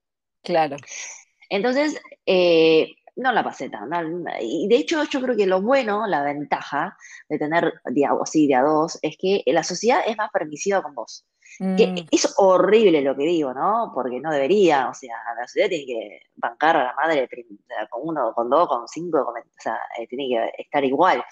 [0.42, 0.76] Claro.
[1.48, 4.24] Entonces, eh, no la pasé tan mal.
[4.40, 6.96] Y de hecho, yo creo que lo bueno, la ventaja
[7.28, 11.24] de tener día, sí, día dos, es que la sociedad es más permisiva con vos.
[11.76, 12.08] Que mm.
[12.10, 13.92] es horrible lo que digo, ¿no?
[13.94, 17.28] Porque no debería, o sea, la sociedad tiene que bancar a la madre
[17.90, 21.24] con uno, con dos, con cinco, o sea, eh, tiene que estar igual.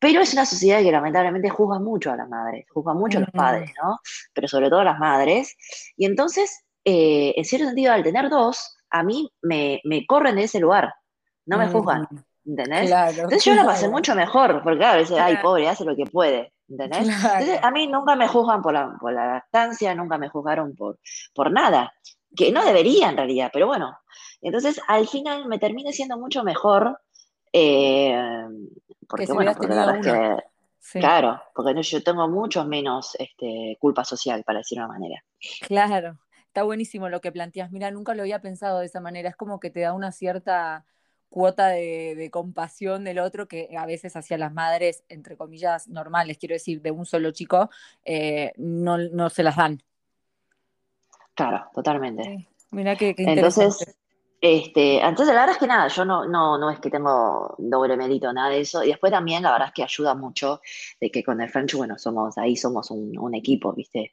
[0.00, 3.30] Pero es una sociedad que lamentablemente juzga mucho a las madres, juzga mucho a los
[3.30, 4.00] padres, ¿no?
[4.32, 5.56] Pero sobre todo a las madres.
[5.96, 10.44] Y entonces, eh, en cierto sentido, al tener dos, a mí me, me corren de
[10.44, 10.94] ese lugar,
[11.46, 12.06] no me juzgan.
[12.44, 12.90] ¿Entendés?
[12.90, 16.52] Entonces yo la pasé mucho mejor, porque claro, dice, ay, pobre, hace lo que puede.
[16.68, 17.08] ¿Entendés?
[17.08, 20.98] Entonces a mí nunca me juzgan por la, por la lactancia, nunca me juzgaron por,
[21.34, 21.92] por nada,
[22.34, 23.98] que no debería en realidad, pero bueno.
[24.40, 26.98] Entonces al final me termina siendo mucho mejor,
[27.52, 28.16] eh,
[29.08, 30.42] porque bueno, porque la verdad es
[30.92, 35.24] que, claro, porque yo tengo mucho menos este, culpa social, para decirlo de una manera.
[35.66, 36.18] Claro,
[36.50, 37.70] está buenísimo lo que planteas.
[37.70, 39.28] Mira, nunca lo había pensado de esa manera.
[39.28, 40.84] Es como que te da una cierta
[41.28, 46.54] cuota de, compasión del otro que a veces hacia las madres, entre comillas, normales, quiero
[46.54, 47.70] decir, de un solo chico,
[48.04, 49.80] eh, no, se las dan.
[51.34, 52.48] Claro, totalmente.
[52.72, 53.96] Mira qué, qué Entonces,
[54.40, 57.96] este, entonces, la verdad es que nada, yo no, no, no es que tengo doble
[57.96, 58.82] mérito, nada de eso.
[58.82, 60.62] Y después también, la verdad es que ayuda mucho
[60.98, 64.12] de que con el French, bueno, somos ahí, somos un, equipo, ¿viste?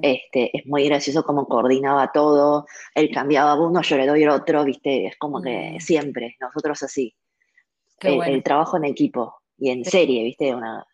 [0.00, 2.66] Este, es muy gracioso cómo coordinaba todo.
[2.94, 5.06] Él cambiaba uno, yo le doy el otro, ¿viste?
[5.06, 5.80] Es como que mm.
[5.80, 7.14] siempre, nosotros así.
[8.00, 10.54] El, trabajo en equipo y en serie, ¿viste?
[10.54, 10.86] Una,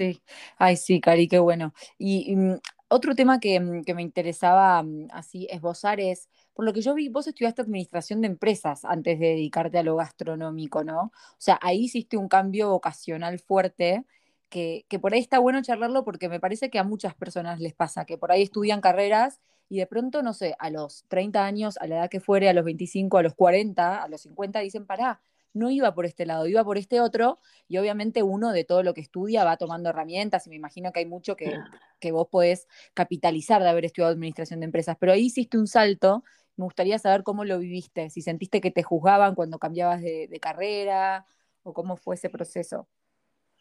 [0.00, 0.22] Sí,
[0.56, 1.74] ay, sí, Cari, qué bueno.
[1.98, 2.54] Y, mm,
[2.88, 7.08] otro tema que, mm, que, me interesaba así esbozar es por lo que yo vi,
[7.08, 11.00] vos estudiaste administración de empresas antes de dedicarte a lo gastronómico, ¿no?
[11.04, 14.04] O sea, ahí hiciste un cambio vocacional fuerte.
[14.48, 17.72] Que, que por ahí está bueno charlarlo porque me parece que a muchas personas les
[17.72, 21.78] pasa, que por ahí estudian carreras y de pronto, no sé, a los 30 años,
[21.78, 24.84] a la edad que fuere, a los 25, a los 40, a los 50, dicen,
[24.84, 25.20] pará,
[25.52, 28.94] no iba por este lado, iba por este otro, y obviamente uno de todo lo
[28.94, 31.56] que estudia va tomando herramientas, y me imagino que hay mucho que,
[32.00, 36.24] que vos podés capitalizar de haber estudiado administración de empresas, pero ahí hiciste un salto,
[36.60, 41.24] me gustaría saber cómo lo viviste, si sentiste que te juzgaban cuando cambiabas de, carrera,
[41.62, 42.86] o cómo fue ese proceso.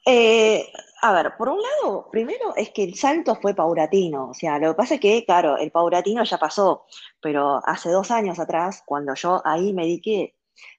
[0.06, 0.66] Eh,
[1.02, 4.70] a ver, por un lado, primero es que el salto fue paulatino, o sea, lo
[4.70, 6.86] que pasa es que, claro, el paulatino ya pasó,
[7.22, 10.36] pero hace dos años atrás, cuando yo ahí me dediqué,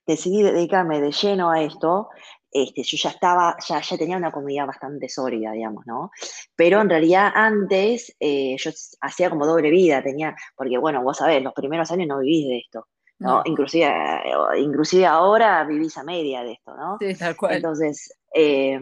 [0.06, 2.08] decidí dedicarme de lleno a esto,
[2.52, 6.10] este, yo ya estaba, ya, ya tenía una comunidad bastante sólida, digamos, ¿no?
[6.56, 11.42] Pero en realidad antes eh, yo hacía como doble vida, tenía, porque bueno, vos sabés,
[11.42, 12.86] los primeros años no vivís de esto,
[13.18, 13.42] ¿no?
[13.44, 16.96] Inclusive, eh, inclusive ahora vivís a media de esto, ¿no?
[17.00, 17.54] Sí, tal cual.
[17.54, 18.80] Entonces, eh,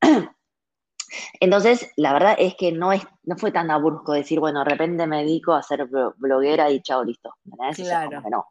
[1.40, 5.06] entonces, la verdad es que no, es, no fue tan abrupto decir, bueno, de repente
[5.06, 7.34] me dedico a ser bloguera y chao, listo.
[7.76, 8.22] Claro.
[8.30, 8.46] no.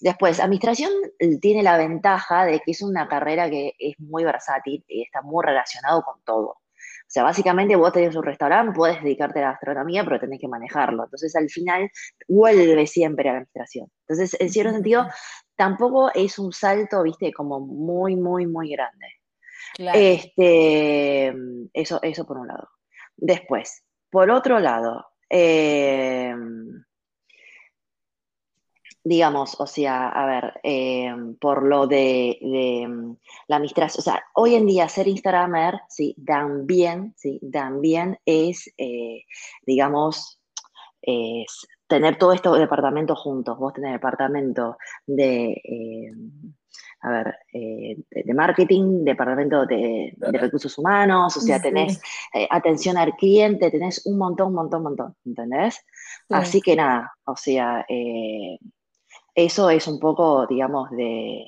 [0.00, 0.92] Después, administración
[1.40, 5.44] tiene la ventaja de que es una carrera que es muy versátil y está muy
[5.44, 6.58] relacionado con todo.
[7.06, 10.48] O sea, básicamente vos tenés un restaurante, puedes dedicarte a la gastronomía, pero tenés que
[10.48, 11.04] manejarlo.
[11.04, 11.88] Entonces, al final,
[12.26, 13.88] vuelve siempre a la administración.
[14.08, 15.06] Entonces, en cierto sentido,
[15.54, 19.06] tampoco es un salto, viste, como muy, muy, muy grande.
[19.78, 21.32] Este,
[21.72, 22.68] eso, eso por un lado.
[23.16, 26.34] Después, por otro lado, eh,
[29.06, 32.36] digamos, o sea, a ver, eh, por lo de,
[33.46, 39.22] la administración, o sea, hoy en día ser Instagramer, sí, también, sí, también es, eh,
[39.64, 40.40] digamos,
[41.02, 43.56] es tener todos estos departamentos juntos.
[43.58, 45.62] Vos tenés el departamento de
[47.06, 52.00] a ver, eh, de marketing, departamento de, recursos humanos, o sea, tenés
[52.34, 55.84] eh, atención al cliente, tenés un montón, un montón, un montón, ¿entendés?
[56.28, 58.58] Así que nada, o sea, eh,
[59.36, 61.46] eso es un poco, digamos, de...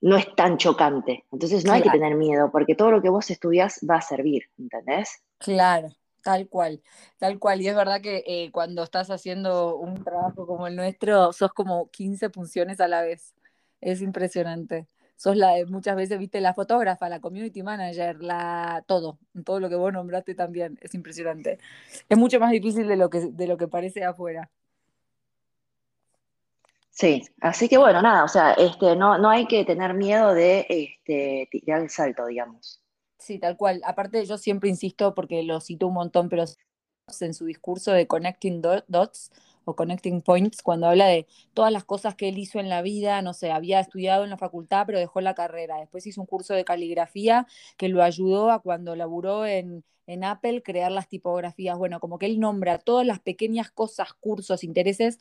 [0.00, 3.30] No es tan chocante, entonces no hay que tener miedo, porque todo lo que vos
[3.30, 5.22] estudias va a servir, ¿entendés?
[5.38, 5.88] Claro,
[6.22, 6.82] Tal cual,
[7.18, 7.62] tal cual.
[7.62, 12.30] Y es verdad que cuando estás haciendo un trabajo como el nuestro, sos como 15
[12.30, 13.34] funciones a la vez
[13.80, 14.88] es impresionante.
[15.16, 19.76] Sos la, muchas veces, viste, la fotógrafa, la community manager, la, todo, todo lo que
[19.76, 21.58] vos nombraste también, es impresionante.
[22.08, 24.50] Es mucho más difícil de lo que, de lo que parece afuera.
[26.98, 30.66] Sí, así que bueno, nada, o sea, este, no, no hay que tener miedo de
[30.68, 32.82] este, tirar el salto, digamos.
[33.18, 33.80] Sí, tal cual.
[33.84, 36.44] Aparte, yo siempre insisto, porque lo cito un montón, pero
[37.20, 39.30] en su discurso de Connecting Dots,
[39.64, 43.22] o Connecting Points, cuando habla de todas las cosas que él hizo en la vida,
[43.22, 45.78] no sé, había estudiado en la facultad, pero dejó la carrera.
[45.78, 50.62] Después hizo un curso de caligrafía que lo ayudó a cuando laburó en, en Apple
[50.62, 51.76] crear las tipografías.
[51.78, 55.18] Bueno, como que él nombra todas las pequeñas cosas, cursos, intereses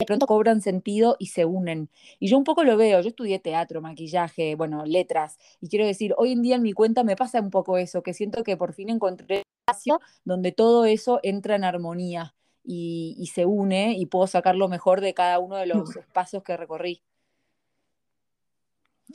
[0.00, 1.90] de pronto cobran sentido y se unen.
[2.18, 6.14] Y yo un poco lo veo, yo estudié teatro, maquillaje, bueno, letras, y quiero decir,
[6.16, 8.72] hoy en día en mi cuenta me pasa un poco eso, que siento que por
[8.72, 12.34] fin encontré un espacio donde todo eso entra en armonía
[12.64, 16.56] y, se une y puedo sacar lo mejor de cada uno de los espacios que
[16.56, 17.02] recorrí.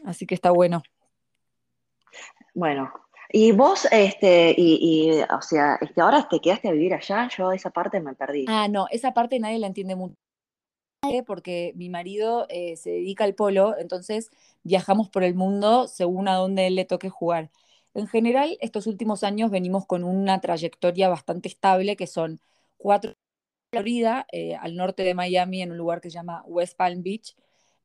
[0.05, 0.83] Así que está bueno.
[2.53, 2.93] Bueno,
[3.29, 7.71] y vos, este, y, o sea, este, ahora te quedaste a vivir allá, yo esa
[7.71, 8.45] parte me perdí.
[8.47, 10.15] Ah, no, esa parte nadie la entiende mucho
[11.25, 14.29] porque mi marido eh, se dedica al polo, entonces
[14.63, 17.51] viajamos por el mundo según a dónde él le toque jugar.
[17.93, 22.39] En general, estos últimos años venimos con una trayectoria bastante estable, que son
[22.77, 23.15] cuatro
[23.71, 27.35] Florida, eh, al norte de Miami, en un lugar que se llama West Palm Beach.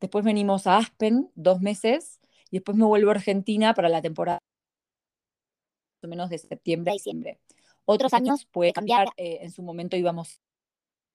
[0.01, 4.41] Después venimos a Aspen, dos meses, y después me vuelvo a Argentina para la temporada
[6.01, 7.41] más o menos de septiembre a diciembre.
[7.85, 10.41] Otros años puede cambiar, eh, en su momento íbamos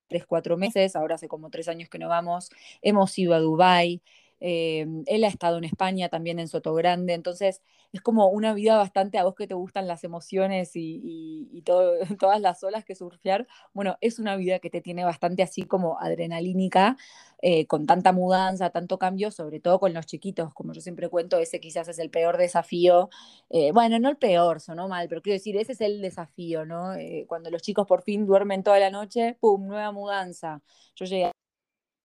[0.07, 2.49] tres, cuatro meses, ahora hace como tres años que no vamos,
[2.81, 4.01] hemos ido a Dubái,
[4.39, 7.61] eh, él ha estado en España también en Soto Grande, entonces
[7.93, 11.63] es como una vida bastante a vos que te gustan las emociones y,
[12.19, 13.47] todas las olas que surfear.
[13.73, 16.97] Bueno, es una vida que te tiene bastante así como adrenalínica,
[17.41, 21.39] eh, con tanta mudanza, tanto cambio, sobre todo con los chiquitos, como yo siempre cuento,
[21.39, 23.09] ese quizás es el peor desafío.
[23.49, 26.93] Eh, bueno, no el peor, sonó mal, pero quiero decir, ese es el desafío, ¿no?
[27.27, 29.67] cuando los chicos por fin duermen toda la noche, ¡pum!
[29.67, 30.61] Nueva mudanza.
[30.95, 31.31] Yo llegué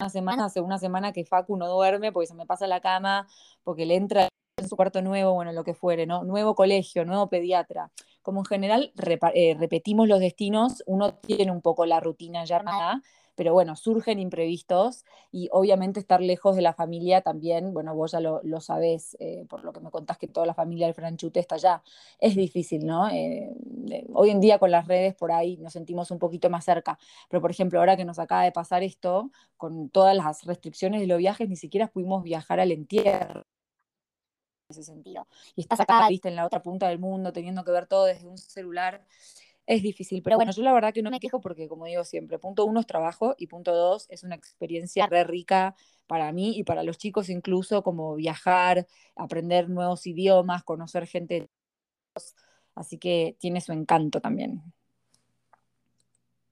[0.00, 3.28] una semana, hace una semana que Facu no duerme porque se me pasa la cama,
[3.62, 6.24] porque le entra en su cuarto nuevo, bueno, lo que fuere, ¿no?
[6.24, 7.90] Nuevo colegio, nuevo pediatra.
[8.22, 8.92] Como en general
[9.34, 13.02] eh, repetimos los destinos, uno tiene un poco la rutina ya armada,
[13.40, 18.20] pero bueno, surgen imprevistos y obviamente estar lejos de la familia también, bueno, vos ya
[18.20, 21.54] lo, sabés, eh, por lo que me contás que toda la familia del Franchute está
[21.54, 21.82] allá,
[22.18, 23.08] es difícil, ¿no?
[23.08, 23.50] Eh,
[24.12, 26.98] hoy en día con las redes por ahí nos sentimos un poquito más cerca.
[27.30, 31.06] Pero por ejemplo, ahora que nos acaba de pasar esto, con todas las restricciones de
[31.06, 33.46] los viajes, ni siquiera pudimos viajar al entierro
[34.68, 35.26] ese sentido.
[35.56, 38.26] Y estás acá, viste, en la otra punta del mundo, teniendo que ver todo desde
[38.26, 39.06] un celular,
[39.70, 40.20] es difícil.
[40.20, 42.80] Pero bueno, yo la verdad que no me quejo porque, como digo siempre, punto uno
[42.80, 45.76] es trabajo y punto dos es una experiencia re rica
[46.08, 51.48] para mí y para los chicos incluso, como viajar, aprender nuevos idiomas, conocer gente.
[52.74, 54.60] Así que tiene su encanto también.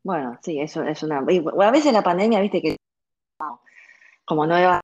[0.04, 1.18] Bueno, sí, eso es una...
[1.18, 2.76] A veces la pandemia, viste que
[4.24, 4.80] como nueva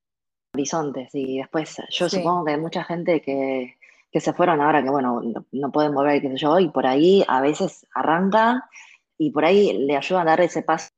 [0.54, 3.76] horizontes y después yo supongo que hay mucha gente que,
[4.20, 5.20] se fueron ahora que bueno,
[5.52, 8.62] no, pueden volver, qué sé yo, y por ahí a veces arrancan
[9.18, 10.88] y por ahí le ayudan a dar ese paso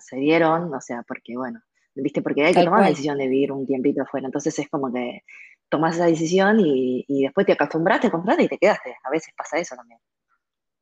[0.00, 1.60] se dieron, o sea, porque bueno,
[1.94, 4.92] viste, porque hay que tomar la decisión de vivir un tiempito afuera, entonces es como
[4.92, 5.22] que
[5.68, 9.74] tomas esa decisión y, después te acostumbraste, compraste y te quedaste, a veces pasa eso
[9.76, 10.00] también.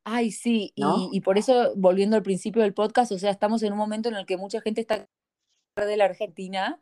[0.03, 3.73] Ay, sí, y, y, por eso, volviendo al principio del podcast, o sea, estamos en
[3.73, 5.07] un momento en el que mucha gente está
[5.75, 6.79] de la Argentina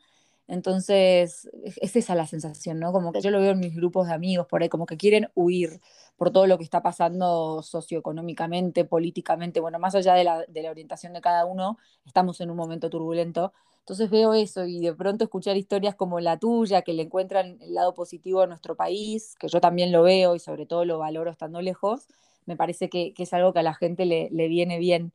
[0.48, 2.92] entonces, es esa la sensación, ¿no?
[2.92, 5.30] Como que yo lo veo en mis grupos de amigos por ahí, como que quieren
[5.34, 5.82] huir
[6.18, 10.72] por todo lo que está pasando socioeconómicamente, políticamente, bueno, más allá de la, de la
[10.72, 13.54] orientación de cada uno, estamos en un momento turbulento.
[13.80, 17.74] Entonces veo eso y de pronto escuchar historias como la tuya, que le encuentran el
[17.74, 21.30] lado positivo a nuestro país, que yo también lo veo y sobre todo lo valoro
[21.32, 22.08] estando lejos,
[22.46, 25.12] me parece que, que es algo que a la gente le, le viene bien.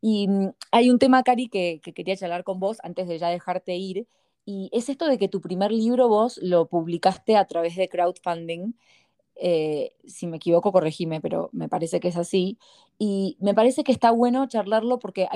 [0.00, 3.28] Y mm, hay un tema, Cari, que, que, quería charlar con vos antes de ya
[3.28, 4.06] dejarte ir,
[4.48, 8.72] y es esto de que tu primer libro vos lo publicaste a través de crowdfunding.
[9.34, 12.58] Eh, si me equivoco, corregime, pero me parece que es así.
[12.98, 15.28] Y me parece que está bueno charlarlo porque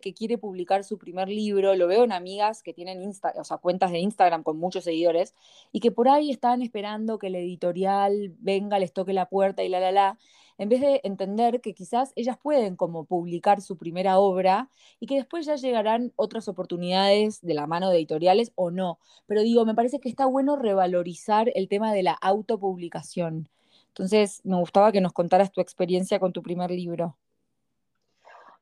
[0.00, 3.58] que quiere publicar su primer libro, lo veo en amigas que tienen Insta, o sea,
[3.58, 5.34] cuentas de Instagram con muchos seguidores
[5.72, 9.68] y que por ahí están esperando que el editorial venga, les toque la puerta y
[9.68, 10.18] la la la
[10.58, 14.68] en vez de entender que quizás ellas pueden como publicar su primera obra
[14.98, 18.98] y que después ya llegarán otras oportunidades de la mano de editoriales o no.
[19.26, 23.48] Pero digo, me parece que está bueno revalorizar el tema de la autopublicación.
[23.88, 27.16] Entonces, me gustaba que nos contaras tu experiencia con tu primer libro.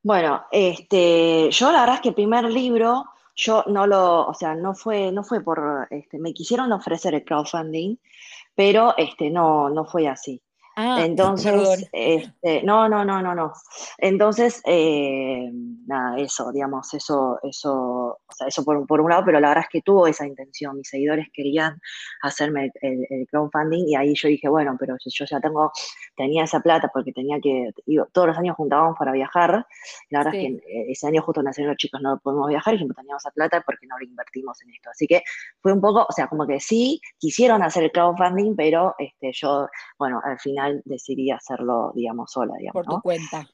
[0.03, 4.55] Bueno, este, yo la verdad es que el primer libro, yo no lo, o sea,
[4.55, 7.97] no fue, no fue por, este, me quisieron ofrecer el crowdfunding,
[8.55, 10.41] pero este, no, no fue así.
[10.81, 13.53] Ah, Entonces, este, no, no, no, no, no.
[13.99, 19.41] Entonces, eh, nada, eso, digamos, eso, eso, o sea, eso por, por, un lado, pero
[19.41, 20.77] la verdad es que tuvo esa intención.
[20.77, 21.81] Mis seguidores querían
[22.23, 25.73] hacerme el, crowdfunding y ahí yo dije, bueno, pero yo ya tengo,
[26.17, 27.73] tenía esa plata porque tenía que,
[28.13, 29.67] todos los años juntábamos para viajar.
[30.11, 32.79] La verdad es que eh, ese año justo nacieron los chicos, no podemos viajar y
[32.79, 34.91] teníamos esa plata porque no lo invertimos en esto.
[34.91, 35.25] Así que
[35.61, 39.67] fue un poco, o sea, como que sí, quisieron hacer el crowdfunding, pero este, yo,
[39.99, 42.85] bueno, al final decidí hacerlo, digamos, sola, digamos.
[42.85, 43.49] Por tu cuenta.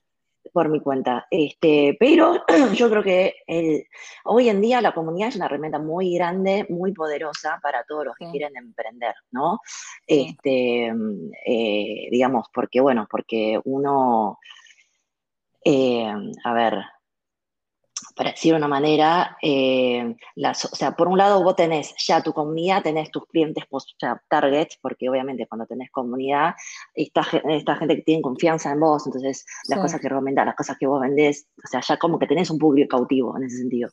[0.52, 1.26] Por mi cuenta.
[1.30, 2.44] Este, pero
[2.74, 3.84] yo creo que el,
[4.24, 8.16] hoy en día la comunidad es una herramienta muy grande, muy poderosa para todos los
[8.16, 9.60] que quieren emprender, ¿no?
[10.06, 10.92] Este,
[11.46, 14.38] eh, digamos, porque, bueno, porque uno,
[15.64, 16.12] eh,
[16.44, 16.74] a ver,
[18.14, 22.22] para decir de una manera, eh, las, o sea, por un lado vos tenés ya
[22.22, 23.64] tu comunidad, tenés tus clientes,
[23.98, 26.54] sea, targets, porque obviamente cuando tenés comunidad,
[26.94, 30.76] esta, esta gente que tiene confianza en vos, entonces las cosas que recomendás, las cosas
[30.78, 33.90] que vos vendés, o sea, ya como que tenés un público cautivo en ese sentido.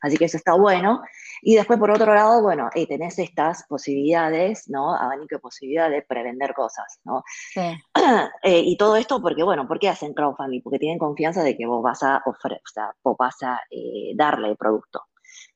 [0.00, 1.02] Así que eso está bueno.
[1.42, 4.94] Y después, por otro lado, bueno, eh, tenés estas posibilidades, ¿no?
[4.94, 7.22] Abanico de posibilidades de prevender cosas, ¿no?
[8.44, 10.62] Eh, y todo esto porque, bueno, ¿por qué hacen crowdfunding?
[10.62, 14.12] Porque tienen confianza de que vos vas a ofrecer, o sea, vos vas a eh,
[14.14, 15.02] darle el producto,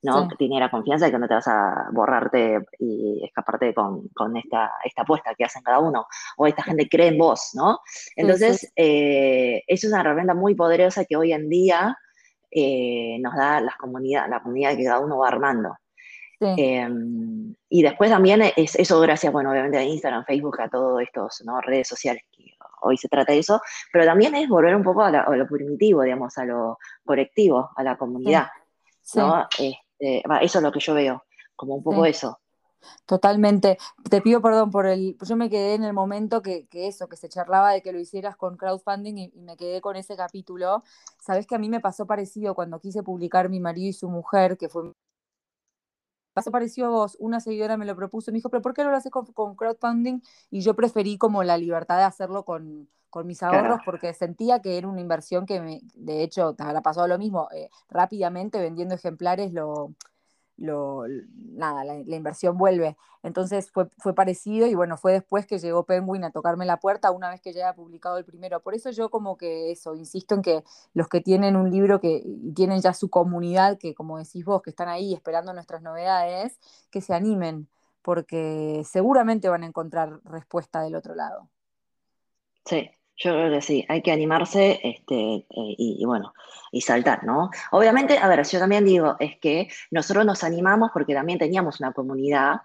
[0.03, 0.29] ¿no?
[0.29, 4.37] Que tiene la confianza de que no te vas a borrarte y escaparte con, con
[4.37, 7.81] esta, esta apuesta que hacen cada uno, o esta gente cree en vos, ¿no?
[8.15, 11.97] Entonces, eh, es una herramienta muy poderosa que hoy en día
[12.51, 15.77] eh, nos da las comunidad, la comunidad que cada uno va armando.
[16.41, 21.43] Em, y después también es eso gracias, bueno, obviamente a Instagram, Facebook, a todos estos
[21.45, 21.61] ¿no?
[21.61, 23.61] redes sociales que hoy se trata de eso,
[23.93, 27.97] pero también es volver un poco a, lo primitivo, digamos, a lo colectivo, a la
[27.97, 28.49] comunidad.
[29.15, 29.47] ¿no?
[29.59, 31.25] Este, eso es lo que yo veo,
[31.55, 32.39] como un poco eso.
[33.05, 33.79] Totalmente.
[34.09, 35.17] Te pido perdón por el.
[35.21, 38.37] Yo me quedé en el momento que, eso, que se charlaba de que lo hicieras
[38.37, 40.83] con crowdfunding y, me quedé con ese capítulo.
[41.21, 44.57] Sabes que a mí me pasó parecido cuando quise publicar Mi marido y su mujer,
[44.57, 44.93] que fue
[46.37, 48.91] pasó parecido a vos, una seguidora me lo propuso, me dijo, pero ¿por qué no
[48.91, 50.21] lo haces con, crowdfunding?
[50.51, 52.91] Y yo preferí como la libertad de hacerlo con,
[53.25, 57.09] mis ahorros porque sentía que era una inversión que, me, de hecho, te habrá pasado
[57.09, 59.95] lo mismo, eh, rápidamente vendiendo ejemplares lo,
[60.57, 61.05] lo,
[61.35, 62.97] nada, la, inversión vuelve.
[63.23, 67.11] Entonces fue, fue parecido y bueno, fue después que llegó Penguin a tocarme la puerta
[67.11, 68.61] una vez que ya había publicado el primero.
[68.61, 72.25] Por eso yo como que eso, insisto en que los que tienen un libro que
[72.55, 76.59] tienen ya su comunidad, que como decís vos, que están ahí esperando nuestras novedades,
[76.91, 77.69] que se animen,
[78.03, 81.49] porque seguramente van a encontrar respuesta del otro lado.
[82.65, 86.35] Sí, yo creo que sí, hay que animarse este, eh, y, bueno,
[86.71, 87.51] y saltar, ¿no?
[87.71, 91.93] Obviamente, a ver, yo también digo, es que nosotros nos animamos porque también teníamos una
[91.93, 92.61] comunidad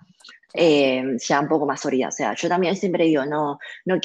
[0.53, 2.09] eh, ya un poco más sólida.
[2.09, 3.99] O sea, yo también siempre digo, no, no,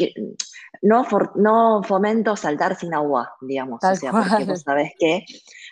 [0.82, 3.82] no, no fomento saltar sin agua, digamos.
[3.82, 5.24] o sea, porque vos sabés que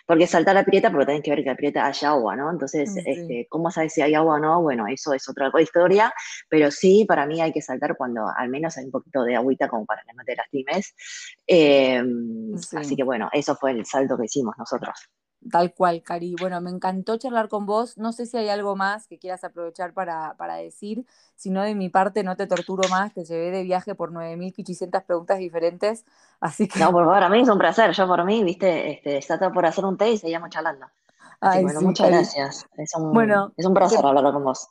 [0.05, 2.51] porque saltar la prieta, porque tenés que ver que la prieta haya agua, ¿no?
[2.51, 4.61] Entonces, este, ¿cómo sabes si hay agua o no?
[4.61, 6.13] Bueno, eso es otra historia,
[6.47, 9.67] pero sí, para mí hay que saltar cuando al menos hay un poquito de agüita
[9.67, 10.93] como para que no te lastimes.
[11.47, 15.09] Em, así que bueno, eso fue el salto que hicimos nosotros.
[15.51, 16.35] Tal cual, Cari.
[16.39, 17.97] Bueno, me encantó charlar con vos.
[17.97, 21.05] No sé si hay algo más que quieras aprovechar para, para decir.
[21.35, 23.13] Si no, de mi parte, no te torturo más.
[23.13, 26.05] Te llevé de viaje por 9.500 preguntas diferentes.
[26.39, 26.79] Así que...
[26.79, 27.91] No, por favor, a mí es un placer.
[27.91, 30.87] Yo por mí, viste, este, está todo por hacer un té y seguíamos charlando.
[31.41, 32.65] Así bueno, muchas gracias.
[32.77, 34.69] Es un, bueno, es un placer hablar con vos.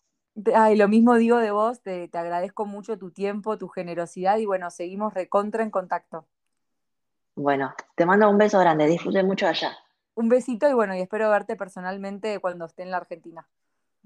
[0.55, 1.83] Ay, lo mismo digo de vos.
[1.83, 6.27] Te, te agradezco mucho tu tiempo, tu generosidad y bueno, seguimos recontra en contacto.
[7.37, 8.87] Bueno, te mando un beso grande.
[8.87, 9.77] Disfrute mucho allá.
[10.15, 13.49] Un besito y bueno, y espero verte personalmente cuando esté en la Argentina.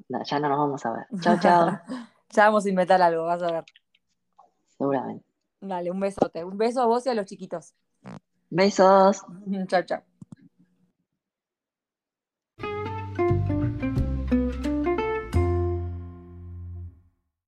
[0.09, 1.07] ya no nos vamos a ver.
[1.21, 1.81] Chao, chao.
[2.31, 3.65] ya vamos a inventar algo, vas a ver.
[4.77, 5.25] Seguramente.
[5.61, 6.45] Dale, un besote.
[6.45, 7.75] Un beso a vos y a los chiquitos.
[8.51, 9.23] Besos.
[9.69, 10.08] chao, chao.